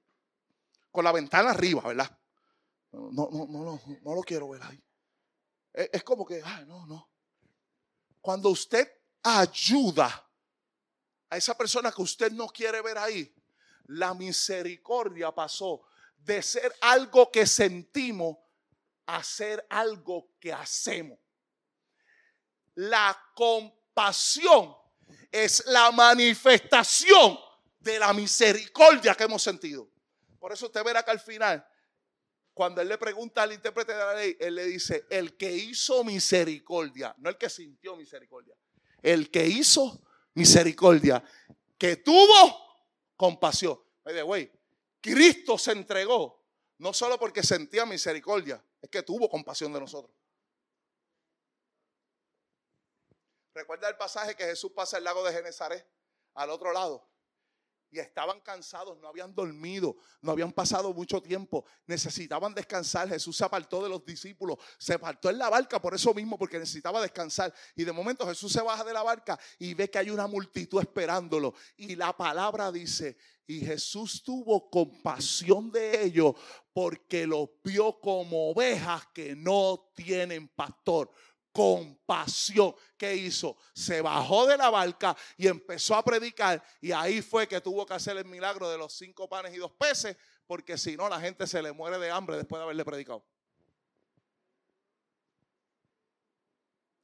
[0.92, 2.16] Con la ventana arriba, ¿verdad?
[2.92, 4.80] No, no, no, no, no lo quiero ver ahí.
[5.72, 7.10] Es, como que, ay, no, no.
[8.20, 8.88] Cuando usted
[9.20, 10.30] ayuda
[11.28, 13.34] a esa persona que usted no quiere ver ahí,
[13.86, 15.82] la misericordia pasó
[16.24, 18.36] de ser algo que sentimos
[19.06, 21.18] a ser algo que hacemos.
[22.74, 24.74] La compasión
[25.30, 27.38] es la manifestación
[27.78, 29.90] de la misericordia que hemos sentido.
[30.38, 31.66] Por eso usted verá que al final,
[32.54, 36.04] cuando él le pregunta al intérprete de la ley, él le dice, el que hizo
[36.04, 38.54] misericordia, no el que sintió misericordia,
[39.02, 40.00] el que hizo
[40.34, 41.22] misericordia,
[41.76, 43.78] que tuvo compasión.
[44.24, 44.50] Güey,
[45.02, 46.42] Cristo se entregó,
[46.78, 50.14] no solo porque sentía misericordia, es que tuvo compasión de nosotros.
[53.52, 55.86] Recuerda el pasaje que Jesús pasa el lago de Genezaret
[56.34, 57.11] al otro lado
[57.92, 63.06] y estaban cansados, no habían dormido, no habían pasado mucho tiempo, necesitaban descansar.
[63.06, 66.58] Jesús se apartó de los discípulos, se apartó en la barca por eso mismo, porque
[66.58, 67.52] necesitaba descansar.
[67.76, 70.80] Y de momento Jesús se baja de la barca y ve que hay una multitud
[70.80, 71.52] esperándolo.
[71.76, 76.34] Y la palabra dice, y Jesús tuvo compasión de ellos
[76.72, 81.10] porque los vio como ovejas que no tienen pastor
[81.52, 82.74] compasión.
[82.96, 83.56] ¿Qué hizo?
[83.74, 86.62] Se bajó de la barca y empezó a predicar.
[86.80, 89.72] Y ahí fue que tuvo que hacer el milagro de los cinco panes y dos
[89.72, 93.24] peces, porque si no, la gente se le muere de hambre después de haberle predicado.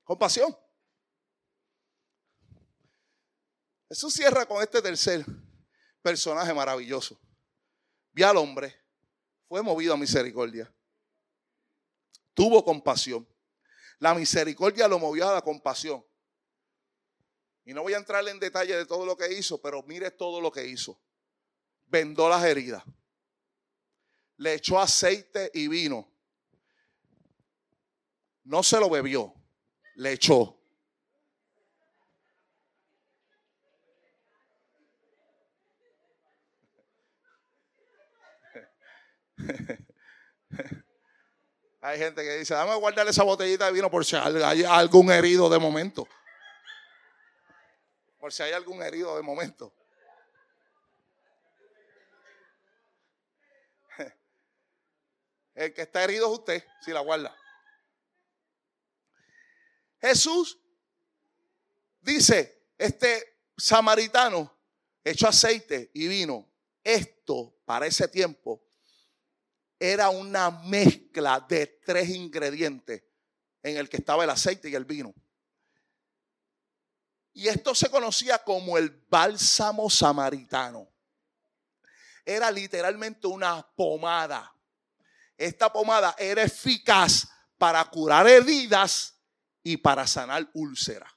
[0.02, 0.56] Compasión.
[3.88, 5.24] Eso cierra con este tercer
[6.02, 7.18] personaje maravilloso.
[8.12, 8.74] Vi al hombre,
[9.48, 10.72] fue movido a misericordia,
[12.34, 13.26] tuvo compasión
[13.98, 16.04] la misericordia lo movió a la compasión.
[17.64, 20.40] Y no voy a entrar en detalle de todo lo que hizo, pero mire todo
[20.40, 20.98] lo que hizo.
[21.86, 22.82] Vendó las heridas.
[24.36, 26.08] le echó aceite y vino.
[28.44, 29.34] No se lo bebió,
[29.96, 30.54] le echó.
[41.88, 45.10] Hay gente que dice, dame a guardar esa botellita de vino por si hay algún
[45.10, 46.06] herido de momento.
[48.18, 49.72] Por si hay algún herido de momento.
[55.54, 57.34] El que está herido es usted, si la guarda.
[59.98, 60.60] Jesús
[62.02, 64.54] dice, este samaritano
[65.02, 66.46] echó aceite y vino.
[66.84, 68.67] Esto para ese tiempo
[69.78, 73.04] era una mezcla de tres ingredientes
[73.62, 75.14] en el que estaba el aceite y el vino.
[77.32, 80.88] Y esto se conocía como el bálsamo samaritano.
[82.24, 84.52] Era literalmente una pomada.
[85.36, 89.14] Esta pomada era eficaz para curar heridas
[89.62, 91.12] y para sanar úlceras.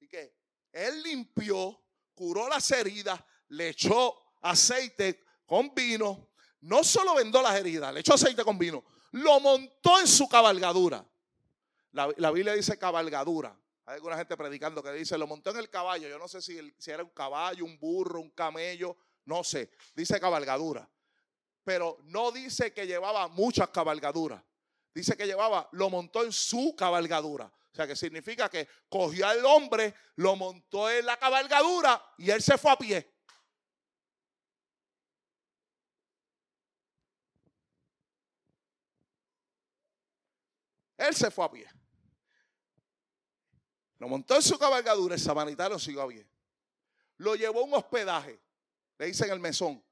[0.00, 0.36] Y que
[0.72, 1.80] él limpió,
[2.14, 6.33] curó las heridas, le echó aceite con vino
[6.64, 11.04] no solo vendó las heridas, le echó aceite con vino, lo montó en su cabalgadura.
[11.92, 13.56] La, Biblia dice cabalgadura.
[13.86, 16.08] Hay alguna gente predicando que dice, lo montó en el caballo.
[16.08, 18.96] Yo no sé si, si era un caballo, un burro, un camello,
[19.26, 19.70] no sé.
[19.94, 20.88] Dice cabalgadura.
[21.62, 24.42] Pero no dice que llevaba muchas cabalgaduras.
[24.94, 27.44] Dice que llevaba, lo montó en su cabalgadura.
[27.46, 32.42] O sea, que significa que cogió al hombre, lo montó en la cabalgadura y él
[32.42, 33.13] se fue a pie.
[40.96, 41.68] Él se fue a pie.
[43.98, 46.26] Lo montó en su cabalgadura, el samaritano siguió a pie.
[47.18, 48.40] Lo llevó a un hospedaje,
[48.98, 49.82] le dicen el mesón.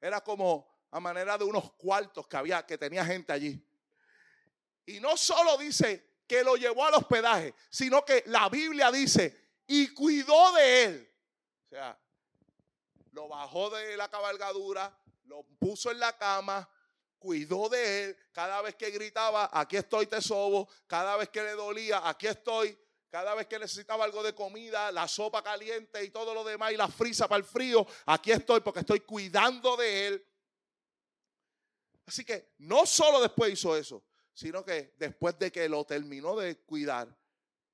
[0.00, 3.64] Era como a manera de unos cuartos que había, que tenía gente allí.
[4.86, 9.88] Y no solo dice que lo llevó al hospedaje, sino que la Biblia dice, y
[9.94, 11.14] cuidó de él.
[11.66, 11.98] O sea,
[13.12, 14.94] lo bajó de la cabalgadura,
[15.24, 16.68] lo puso en la cama,
[17.22, 18.16] cuidó de él.
[18.32, 20.68] Cada vez que gritaba, aquí estoy, te sobo.
[20.88, 22.76] Cada vez que le dolía, aquí estoy.
[23.08, 26.76] Cada vez que necesitaba algo de comida, la sopa caliente y todo lo demás y
[26.76, 30.26] la frisa para el frío, aquí estoy porque estoy cuidando de él.
[32.06, 34.02] Así que no solo después hizo eso,
[34.34, 37.14] sino que después de que lo terminó de cuidar,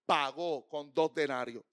[0.05, 1.65] pagó con dos denarios.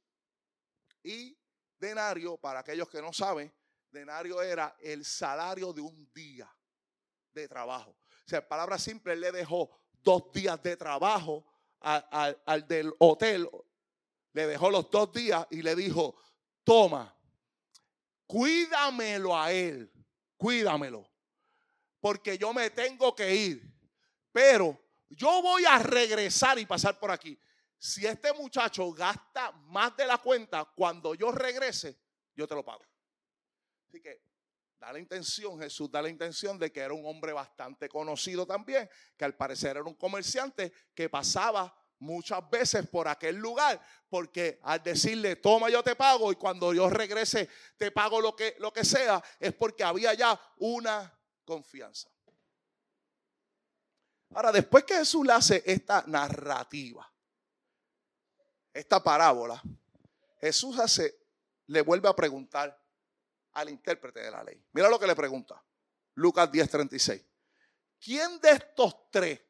[1.03, 1.35] Y
[1.77, 3.51] denario, para aquellos que no saben,
[3.89, 6.49] denario era el salario de un día
[7.35, 7.91] de trabajo.
[7.91, 9.69] O sea, en palabras simples, le dejó
[10.01, 11.45] dos días de trabajo
[11.79, 13.47] al, del hotel.
[14.33, 16.15] Le dejó los dos días y le dijo,
[16.63, 17.15] toma,
[18.25, 19.91] cuídamelo a él,
[20.37, 21.07] cuídamelo,
[21.99, 23.73] porque yo me tengo que ir.
[24.31, 24.77] Pero
[25.09, 27.39] yo voy a regresar y pasar por aquí.
[27.77, 31.97] Si este muchacho gasta más de la cuenta, cuando yo regrese,
[32.35, 32.83] yo te lo pago.
[33.87, 34.21] Así que
[34.79, 38.89] da la intención, Jesús da la intención de que era un hombre bastante conocido también,
[39.17, 44.83] que al parecer era un comerciante que pasaba muchas veces por aquel lugar, porque al
[44.83, 48.83] decirle, toma, yo te pago, y cuando yo regrese, te pago lo que, lo que
[48.83, 51.11] sea, es porque había ya una
[51.43, 52.09] confianza.
[54.33, 57.09] Ahora, después que Jesús le hace esta narrativa,
[58.73, 59.61] esta parábola,
[60.41, 61.17] Jesús hace,
[61.67, 62.77] le vuelve a preguntar,
[63.55, 64.63] al intérprete de la ley.
[64.73, 65.63] Mira lo que le pregunta.
[66.15, 67.25] Lucas 10:36.
[67.99, 69.41] ¿Quién de estos tres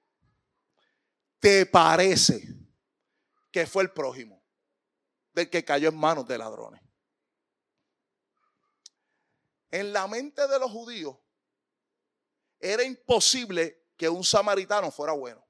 [1.40, 2.48] te parece
[3.52, 4.42] que fue el prójimo
[5.34, 6.82] del que cayó en manos de ladrones?
[9.72, 11.18] En la mente de los judíos
[12.60, 15.46] era imposible que un samaritano fuera bueno.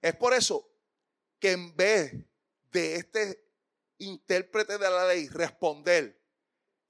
[0.00, 0.68] Es por eso
[1.38, 2.12] que en vez
[2.70, 3.51] de este
[4.02, 6.20] intérprete de la ley responder,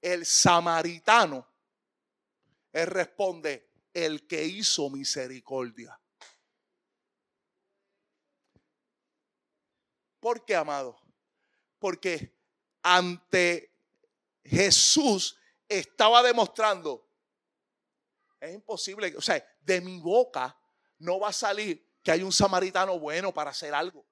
[0.01, 1.47] el samaritano,
[2.71, 5.99] él responde, el que hizo misericordia.
[10.19, 10.99] ¿Por qué, amado?
[11.79, 12.35] Porque
[12.81, 13.73] ante
[14.43, 15.37] Jesús
[15.67, 17.09] estaba demostrando,
[18.39, 20.57] es imposible, o sea, de mi boca
[20.99, 24.05] no va a salir que hay un samaritano bueno para hacer algo.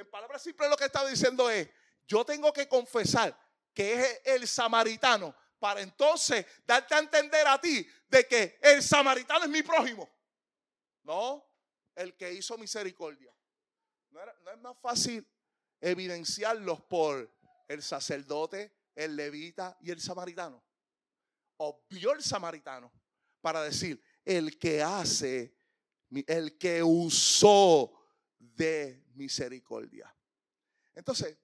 [0.00, 1.68] En palabras simples lo que está diciendo es,
[2.06, 3.38] yo tengo que confesar
[3.72, 9.44] que es el samaritano para entonces darte a entender a ti de que el samaritano
[9.44, 10.08] es mi prójimo.
[11.02, 11.46] No,
[11.94, 13.32] el que hizo misericordia.
[14.10, 15.26] No, es más fácil
[15.80, 17.30] evidenciarlos por
[17.68, 20.62] el sacerdote, el levita y el samaritano.
[21.58, 22.90] Obvió el samaritano
[23.40, 25.54] para decir, el que hace,
[26.26, 27.92] el que usó
[28.38, 30.14] de misericordia.
[30.94, 31.38] Entonces,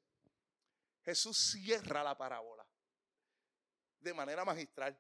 [1.03, 2.67] Jesús cierra la parábola
[4.01, 4.99] de manera magistral.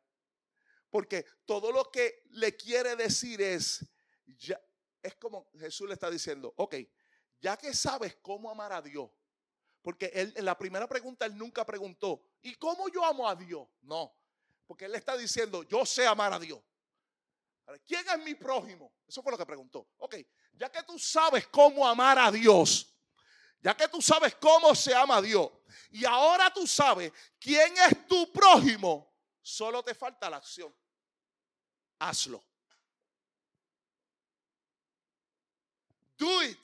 [0.90, 3.84] Porque todo lo que le quiere decir es,
[4.24, 4.60] ya,
[5.02, 6.76] es como Jesús le está diciendo, ok,
[7.40, 9.10] ya que sabes cómo amar a Dios,
[9.82, 13.68] porque él, en la primera pregunta él nunca preguntó, ¿y cómo yo amo a Dios?
[13.82, 14.16] No,
[14.66, 16.62] porque él le está diciendo, yo sé amar a Dios.
[17.84, 18.92] ¿Quién es mi prójimo?
[19.06, 19.88] Eso fue lo que preguntó.
[19.98, 20.16] Ok,
[20.56, 22.94] ya que tú sabes cómo amar a Dios,
[23.60, 25.50] ya que tú sabes cómo se ama a Dios,
[25.90, 30.74] y ahora tú sabes quién es tu prójimo, solo te falta la acción.
[31.98, 32.44] Hazlo.
[36.18, 36.58] Do it.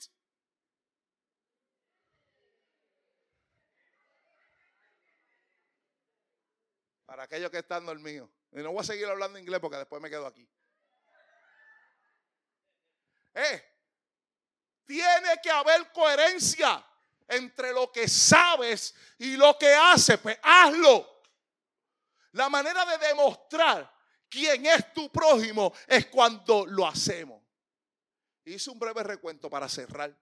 [7.05, 8.31] Para aquellos que están dormidos.
[8.53, 10.49] Y no voy a seguir hablando inglés porque después me quedo aquí.
[13.35, 13.72] Eh,
[14.93, 16.85] tiene que haber coherencia
[17.27, 20.19] entre lo que sabes y lo que haces.
[20.19, 21.23] Pues hazlo.
[22.33, 23.91] La manera de demostrar
[24.29, 27.43] quién es tu prójimo es cuando lo hacemos.
[28.45, 30.15] Hice un breve recuento para cerrar.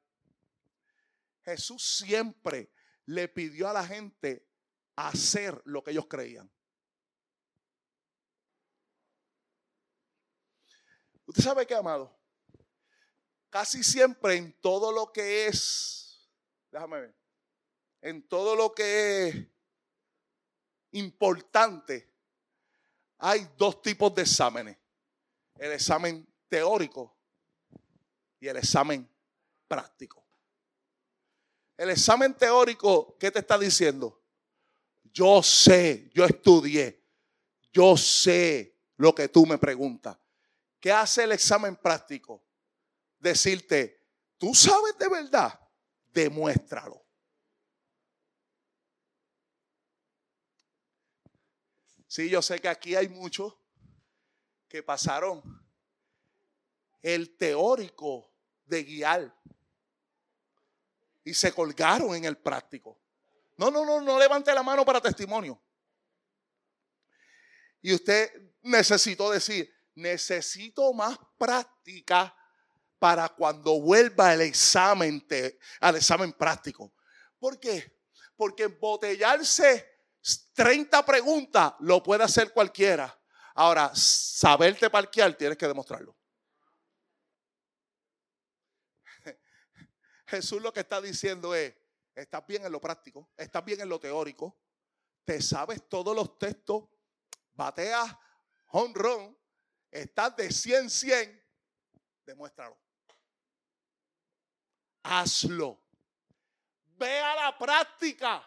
[1.45, 2.71] Jesús siempre
[3.07, 4.49] le pidió a la gente
[4.95, 6.49] hacer lo que ellos creían.
[11.27, 12.20] ¿Usted sabe qué, amado?
[13.51, 16.31] Casi siempre en todo lo que es,
[16.71, 17.17] déjame ver,
[18.01, 19.47] en todo lo que es
[20.93, 22.09] importante,
[23.19, 24.79] hay dos tipos de exámenes.
[25.59, 27.15] El examen teórico
[28.39, 29.09] y el examen
[29.69, 30.25] práctico.
[31.77, 34.23] El examen teórico, ¿qué te está diciendo?
[35.13, 37.03] Yo sé, yo estudié,
[37.73, 40.17] yo sé lo que tú me preguntas.
[40.79, 42.43] ¿Qué hace el examen práctico?
[43.21, 44.09] Decirte,
[44.39, 45.61] tú sabes de verdad,
[46.13, 47.05] demuéstralo.
[52.07, 53.55] Sí, yo sé que aquí hay muchos
[54.67, 55.43] que pasaron
[57.03, 58.33] el teórico
[58.65, 59.37] de guiar
[61.23, 62.99] y se colgaron en el práctico.
[63.59, 65.63] No, no, no, no levante la mano para testimonio.
[67.83, 72.35] Y usted necesitó decir, necesito más práctica
[73.01, 75.27] para cuando vuelva el examen,
[75.81, 76.93] al examen práctico.
[77.39, 77.99] ¿Por qué?
[78.37, 79.91] Porque embotellarse
[80.53, 83.19] 30 preguntas lo puede hacer cualquiera.
[83.55, 86.15] Ahora, saberte parquear tienes que demostrarlo.
[90.27, 91.75] Jesús lo que está diciendo es,
[92.15, 94.61] estás bien en lo práctico, estás bien en lo teórico,
[95.25, 96.85] te sabes todos los textos,
[97.55, 98.15] bateas
[98.73, 99.39] honrón,
[99.91, 101.43] estás de 100 100,
[102.27, 102.79] demuéstralo.
[105.03, 105.81] Hazlo.
[106.97, 108.47] Ve a la práctica.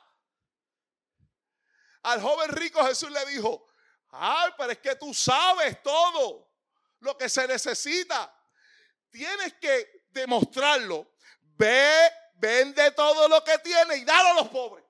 [2.03, 3.67] Al joven rico Jesús le dijo,
[4.11, 6.49] ay, pero es que tú sabes todo
[6.99, 8.33] lo que se necesita.
[9.09, 11.13] Tienes que demostrarlo.
[11.39, 14.85] Ve, vende todo lo que tiene y dalo a los pobres.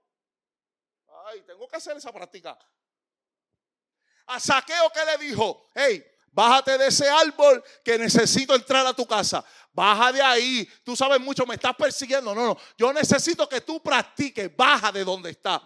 [1.25, 2.57] Ay, tengo que hacer esa práctica.
[4.25, 9.05] A Saqueo que le dijo, hey, bájate de ese árbol que necesito entrar a tu
[9.05, 9.43] casa.
[9.73, 10.69] Baja de ahí.
[10.83, 12.33] Tú sabes mucho, me estás persiguiendo.
[12.33, 12.57] No, no.
[12.77, 14.55] Yo necesito que tú practiques.
[14.55, 15.61] Baja de donde está.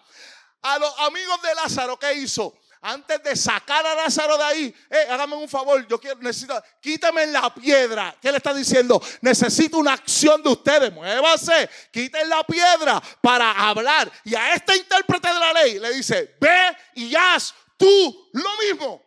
[0.62, 2.58] A los amigos de Lázaro, ¿qué hizo?
[2.82, 7.26] Antes de sacar a Lázaro de ahí, eh, hágame un favor, yo quiero, necesito, quítame
[7.28, 8.16] la piedra.
[8.22, 9.02] ¿Qué le está diciendo?
[9.22, 14.12] Necesito una acción de ustedes, muévase, quiten la piedra para hablar.
[14.24, 19.04] Y a este intérprete de la ley le dice, ve y haz tú lo mismo.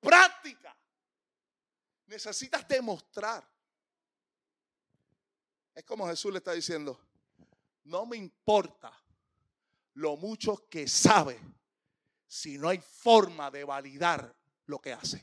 [0.00, 0.55] Práctica.
[2.16, 3.46] Necesitas demostrar.
[5.74, 6.98] Es como Jesús le está diciendo,
[7.84, 8.90] no me importa
[9.92, 11.38] lo mucho que sabe
[12.26, 15.22] si no hay forma de validar lo que hace.